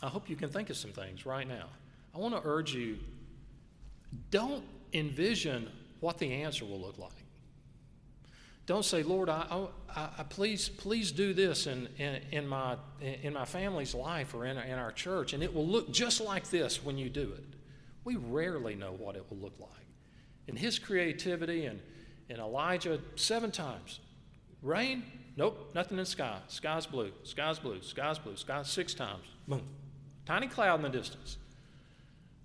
I 0.01 0.07
hope 0.07 0.29
you 0.29 0.35
can 0.35 0.49
think 0.49 0.69
of 0.69 0.77
some 0.77 0.91
things 0.91 1.25
right 1.25 1.47
now. 1.47 1.65
I 2.15 2.19
want 2.19 2.33
to 2.35 2.41
urge 2.43 2.73
you 2.73 2.97
don't 4.31 4.63
envision 4.93 5.69
what 5.99 6.17
the 6.17 6.31
answer 6.31 6.65
will 6.65 6.79
look 6.79 6.97
like. 6.97 7.11
Don't 8.65 8.85
say, 8.85 9.01
Lord, 9.01 9.29
I, 9.29 9.67
I, 9.95 10.09
I 10.19 10.23
please, 10.23 10.69
please 10.69 11.11
do 11.11 11.33
this 11.33 11.65
in, 11.65 11.89
in, 11.97 12.21
in, 12.31 12.47
my, 12.47 12.75
in 13.01 13.33
my 13.33 13.45
family's 13.45 13.95
life 13.95 14.33
or 14.35 14.45
in, 14.45 14.57
in 14.57 14.77
our 14.77 14.91
church, 14.91 15.33
and 15.33 15.41
it 15.41 15.53
will 15.53 15.65
look 15.65 15.91
just 15.91 16.21
like 16.21 16.49
this 16.49 16.83
when 16.83 16.97
you 16.97 17.09
do 17.09 17.33
it. 17.35 17.43
We 18.03 18.15
rarely 18.15 18.75
know 18.75 18.91
what 18.91 19.15
it 19.15 19.25
will 19.29 19.37
look 19.37 19.59
like. 19.59 19.69
In 20.47 20.55
his 20.55 20.77
creativity 20.77 21.65
and 21.65 21.79
in 22.29 22.39
Elijah, 22.39 22.99
seven 23.15 23.49
times. 23.49 23.99
Rain? 24.61 25.03
Nope, 25.39 25.71
nothing 25.73 25.97
in 25.97 26.03
the 26.03 26.05
sky. 26.05 26.37
Sky's 26.49 26.85
blue, 26.85 27.13
sky's 27.23 27.59
blue, 27.59 27.81
sky's 27.81 28.19
blue, 28.19 28.35
sky 28.35 28.61
six 28.63 28.93
times. 28.93 29.23
Boom. 29.47 29.61
Tiny 30.25 30.47
cloud 30.47 30.75
in 30.75 30.81
the 30.81 30.89
distance. 30.89 31.37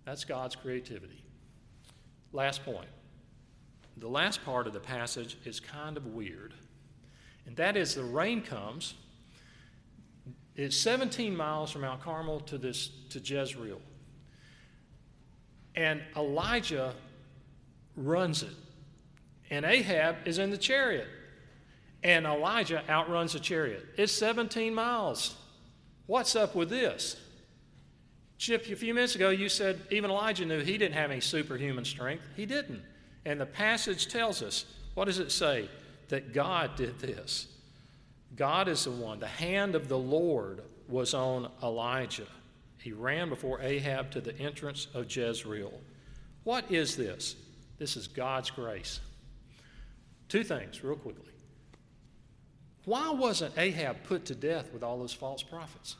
That's 0.04 0.24
God's 0.24 0.54
creativity. 0.54 1.24
Last 2.32 2.64
point. 2.64 2.86
The 3.96 4.06
last 4.06 4.44
part 4.44 4.68
of 4.68 4.74
the 4.74 4.80
passage 4.80 5.36
is 5.44 5.58
kind 5.58 5.96
of 5.96 6.06
weird. 6.06 6.54
And 7.46 7.56
that 7.56 7.76
is 7.76 7.96
the 7.96 8.04
rain 8.04 8.42
comes. 8.42 8.94
It's 10.54 10.76
17 10.76 11.36
miles 11.36 11.72
from 11.72 11.80
Mount 11.80 12.00
Carmel 12.00 12.38
to 12.42 12.58
this 12.58 12.90
to 13.10 13.18
Jezreel. 13.18 13.80
And 15.74 16.00
Elijah 16.16 16.94
runs 17.96 18.44
it. 18.44 18.54
And 19.50 19.64
Ahab 19.64 20.18
is 20.26 20.38
in 20.38 20.50
the 20.50 20.58
chariot. 20.58 21.08
And 22.04 22.26
Elijah 22.26 22.84
outruns 22.88 23.32
the 23.32 23.40
chariot. 23.40 23.84
It's 23.96 24.12
17 24.12 24.74
miles. 24.74 25.34
What's 26.06 26.36
up 26.36 26.54
with 26.54 26.68
this? 26.68 27.16
Chip, 28.36 28.66
a 28.70 28.76
few 28.76 28.92
minutes 28.92 29.14
ago 29.14 29.30
you 29.30 29.48
said 29.48 29.80
even 29.90 30.10
Elijah 30.10 30.44
knew 30.44 30.60
he 30.60 30.76
didn't 30.76 30.94
have 30.94 31.10
any 31.10 31.20
superhuman 31.20 31.84
strength. 31.84 32.22
He 32.36 32.44
didn't. 32.44 32.82
And 33.24 33.40
the 33.40 33.46
passage 33.46 34.08
tells 34.08 34.42
us 34.42 34.66
what 34.92 35.06
does 35.06 35.18
it 35.18 35.32
say? 35.32 35.68
That 36.08 36.34
God 36.34 36.76
did 36.76 36.98
this. 36.98 37.48
God 38.36 38.68
is 38.68 38.84
the 38.84 38.90
one. 38.90 39.18
The 39.18 39.26
hand 39.26 39.74
of 39.74 39.88
the 39.88 39.98
Lord 39.98 40.62
was 40.88 41.14
on 41.14 41.50
Elijah. 41.62 42.26
He 42.78 42.92
ran 42.92 43.30
before 43.30 43.62
Ahab 43.62 44.10
to 44.10 44.20
the 44.20 44.38
entrance 44.38 44.88
of 44.92 45.14
Jezreel. 45.14 45.72
What 46.42 46.70
is 46.70 46.96
this? 46.96 47.36
This 47.78 47.96
is 47.96 48.06
God's 48.06 48.50
grace. 48.50 49.00
Two 50.28 50.44
things, 50.44 50.84
real 50.84 50.96
quickly. 50.96 51.33
Why 52.84 53.10
wasn't 53.10 53.56
Ahab 53.56 54.04
put 54.04 54.26
to 54.26 54.34
death 54.34 54.72
with 54.72 54.82
all 54.82 54.98
those 54.98 55.12
false 55.12 55.42
prophets? 55.42 55.96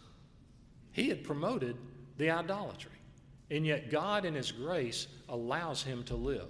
He 0.93 1.09
had 1.09 1.25
promoted 1.25 1.77
the 2.19 2.31
idolatry. 2.31 2.91
And 3.51 3.67
yet, 3.67 3.91
God, 3.91 4.25
in 4.25 4.35
His 4.35 4.53
grace, 4.53 5.07
allows 5.29 5.83
him 5.83 6.05
to 6.05 6.15
live. 6.15 6.49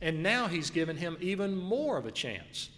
And 0.00 0.22
now 0.22 0.46
He's 0.46 0.70
given 0.70 0.96
him 0.96 1.16
even 1.20 1.56
more 1.56 1.96
of 1.96 2.06
a 2.06 2.10
chance. 2.10 2.70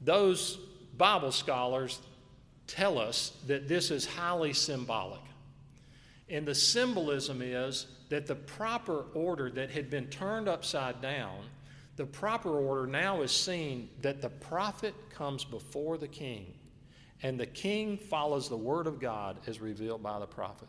Those 0.00 0.58
Bible 0.96 1.32
scholars 1.32 2.00
tell 2.66 2.98
us 2.98 3.32
that 3.46 3.68
this 3.68 3.90
is 3.90 4.06
highly 4.06 4.52
symbolic. 4.52 5.20
And 6.28 6.46
the 6.46 6.54
symbolism 6.54 7.40
is 7.42 7.86
that 8.10 8.26
the 8.26 8.34
proper 8.34 9.06
order 9.14 9.50
that 9.50 9.70
had 9.70 9.90
been 9.90 10.06
turned 10.06 10.48
upside 10.48 11.00
down, 11.00 11.38
the 11.98 12.06
proper 12.06 12.56
order 12.60 12.86
now 12.86 13.22
is 13.22 13.32
seen 13.32 13.90
that 14.02 14.22
the 14.22 14.28
prophet 14.28 14.94
comes 15.10 15.44
before 15.44 15.98
the 15.98 16.06
king, 16.06 16.54
and 17.24 17.38
the 17.40 17.46
king 17.46 17.98
follows 17.98 18.48
the 18.48 18.56
word 18.56 18.86
of 18.86 19.00
God 19.00 19.40
as 19.48 19.60
revealed 19.60 20.00
by 20.00 20.20
the 20.20 20.26
prophet. 20.26 20.68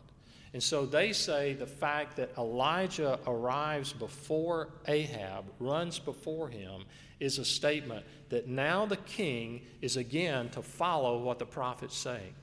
And 0.52 0.60
so 0.60 0.84
they 0.84 1.12
say 1.12 1.52
the 1.52 1.68
fact 1.68 2.16
that 2.16 2.36
Elijah 2.36 3.20
arrives 3.28 3.92
before 3.92 4.70
Ahab, 4.88 5.44
runs 5.60 6.00
before 6.00 6.48
him, 6.48 6.82
is 7.20 7.38
a 7.38 7.44
statement 7.44 8.04
that 8.30 8.48
now 8.48 8.84
the 8.84 8.96
king 8.96 9.62
is 9.80 9.96
again 9.96 10.48
to 10.48 10.62
follow 10.62 11.22
what 11.22 11.38
the 11.38 11.46
prophet's 11.46 11.96
saying. 11.96 12.34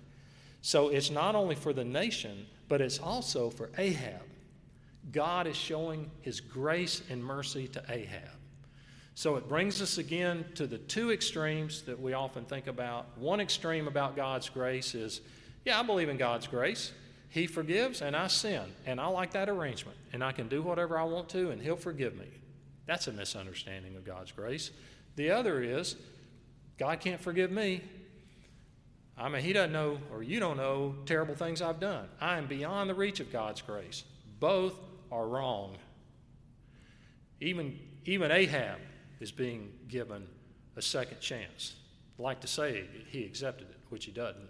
So 0.62 0.88
it's 0.88 1.12
not 1.12 1.36
only 1.36 1.56
for 1.56 1.74
the 1.74 1.84
nation, 1.84 2.46
but 2.70 2.80
it's 2.80 3.00
also 3.00 3.50
for 3.50 3.70
Ahab. 3.78 4.22
God 5.12 5.46
is 5.46 5.58
showing 5.58 6.10
his 6.22 6.40
grace 6.40 7.02
and 7.10 7.22
mercy 7.22 7.68
to 7.68 7.84
Ahab. 7.90 8.30
So 9.18 9.36
it 9.36 9.50
brings 9.50 9.82
us 9.82 9.98
again 9.98 10.46
to 10.54 10.68
the 10.68 10.78
two 10.78 11.12
extremes 11.12 11.82
that 11.88 12.00
we 12.00 12.14
often 12.14 12.46
think 12.46 12.68
about. 12.68 13.08
One 13.18 13.40
extreme 13.40 13.88
about 13.88 14.16
God's 14.16 14.48
grace 14.48 14.94
is, 14.94 15.22
yeah, 15.66 15.80
I 15.80 15.82
believe 15.82 16.08
in 16.08 16.18
God's 16.18 16.46
grace. 16.46 16.92
He 17.30 17.48
forgives 17.48 18.04
and 18.04 18.16
I 18.16 18.28
sin. 18.28 18.62
And 18.86 19.02
I 19.02 19.08
like 19.08 19.32
that 19.32 19.50
arrangement. 19.50 19.98
And 20.14 20.24
I 20.24 20.34
can 20.34 20.48
do 20.48 20.62
whatever 20.62 21.00
I 21.00 21.04
want 21.06 21.30
to 21.30 21.50
and 21.50 21.60
He'll 21.60 21.76
forgive 21.76 22.16
me. 22.16 22.28
That's 22.86 23.08
a 23.08 23.12
misunderstanding 23.12 23.96
of 23.96 24.06
God's 24.06 24.32
grace. 24.32 24.70
The 25.16 25.32
other 25.32 25.64
is 25.64 25.96
God 26.78 27.00
can't 27.00 27.20
forgive 27.20 27.50
me. 27.50 27.82
I 29.18 29.30
mean, 29.30 29.42
He 29.42 29.52
doesn't 29.52 29.74
know, 29.74 29.98
or 30.14 30.22
you 30.22 30.40
don't 30.40 30.58
know, 30.58 30.94
terrible 31.08 31.34
things 31.34 31.64
I've 31.64 31.80
done. 31.80 32.08
I 32.22 32.38
am 32.38 32.46
beyond 32.46 32.88
the 32.88 32.94
reach 32.94 33.20
of 33.20 33.34
God's 33.34 33.64
grace. 33.64 34.04
Both 34.40 34.76
are 35.12 35.28
wrong. 35.28 35.76
Even, 37.42 37.80
even 38.06 38.30
Ahab 38.30 38.78
is 39.20 39.32
being 39.32 39.72
given 39.88 40.28
a 40.76 40.82
second 40.82 41.20
chance. 41.20 41.76
I'd 42.18 42.24
like 42.24 42.42
to 42.42 42.48
say 42.48 42.86
he 43.08 43.26
accepted 43.26 43.70
it, 43.70 43.78
which 43.90 44.06
he 44.06 44.12
doesn't, 44.12 44.50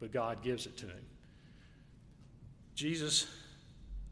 but 0.00 0.12
God 0.12 0.42
gives 0.42 0.66
it 0.66 0.76
to 0.78 0.86
him. 0.86 1.04
Jesus 2.74 3.26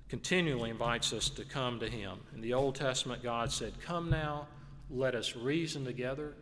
continually 0.08 0.70
invites 0.70 1.12
us 1.12 1.28
to 1.30 1.44
come 1.44 1.78
to 1.80 1.88
Him. 1.88 2.18
In 2.34 2.40
the 2.40 2.54
Old 2.54 2.74
Testament, 2.74 3.22
God 3.22 3.52
said, 3.52 3.80
Come 3.80 4.10
now, 4.10 4.46
let 4.90 5.14
us 5.14 5.36
reason 5.36 5.84
together. 5.84 6.34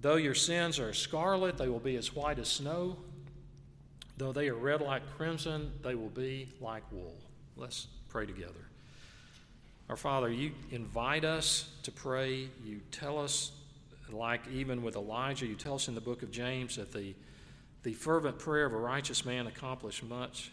Though 0.00 0.16
your 0.16 0.34
sins 0.34 0.78
are 0.78 0.92
scarlet, 0.92 1.56
they 1.56 1.68
will 1.68 1.80
be 1.80 1.96
as 1.96 2.14
white 2.14 2.38
as 2.38 2.48
snow. 2.48 2.96
Though 4.18 4.32
they 4.32 4.48
are 4.48 4.54
red 4.54 4.80
like 4.80 5.02
crimson, 5.16 5.72
they 5.82 5.94
will 5.94 6.10
be 6.10 6.52
like 6.60 6.82
wool. 6.92 7.16
Let's 7.56 7.88
pray 8.08 8.26
together. 8.26 8.68
Our 9.88 9.96
Father, 9.96 10.30
you 10.30 10.52
invite 10.70 11.24
us 11.24 11.68
to 11.84 11.92
pray. 11.92 12.48
You 12.64 12.80
tell 12.90 13.18
us, 13.18 13.52
like 14.10 14.42
even 14.52 14.82
with 14.82 14.96
Elijah, 14.96 15.46
you 15.46 15.54
tell 15.54 15.74
us 15.74 15.86
in 15.86 15.94
the 15.94 16.00
book 16.00 16.22
of 16.22 16.30
James 16.30 16.76
that 16.76 16.92
the, 16.92 17.14
the 17.84 17.92
fervent 17.92 18.38
prayer 18.38 18.66
of 18.66 18.72
a 18.72 18.78
righteous 18.78 19.24
man 19.24 19.46
accomplished 19.46 20.02
much. 20.02 20.50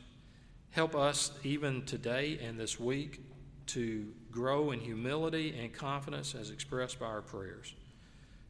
Help 0.69 0.96
us 0.96 1.32
even 1.43 1.84
today 1.86 2.39
and 2.43 2.60
this 2.60 2.80
week 2.80 3.22
to 3.65 4.13
grow 4.32 4.72
in 4.72 4.80
humility 4.80 5.58
and 5.60 5.74
confidence 5.74 6.36
as 6.36 6.52
expressed 6.52 7.00
by 7.00 7.06
our 7.06 7.22
prayers. 7.22 7.74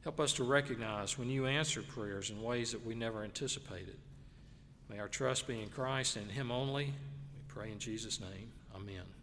Help 0.03 0.19
us 0.19 0.33
to 0.33 0.43
recognize 0.43 1.17
when 1.17 1.29
you 1.29 1.45
answer 1.45 1.81
prayers 1.81 2.29
in 2.29 2.41
ways 2.41 2.71
that 2.73 2.85
we 2.85 2.93
never 2.93 3.23
anticipated. 3.23 3.97
May 4.89 4.99
our 4.99 5.07
trust 5.07 5.47
be 5.47 5.61
in 5.61 5.69
Christ 5.69 6.17
and 6.17 6.29
Him 6.29 6.51
only. 6.51 6.85
We 6.85 7.41
pray 7.47 7.71
in 7.71 7.79
Jesus' 7.79 8.19
name. 8.19 8.51
Amen. 8.75 9.22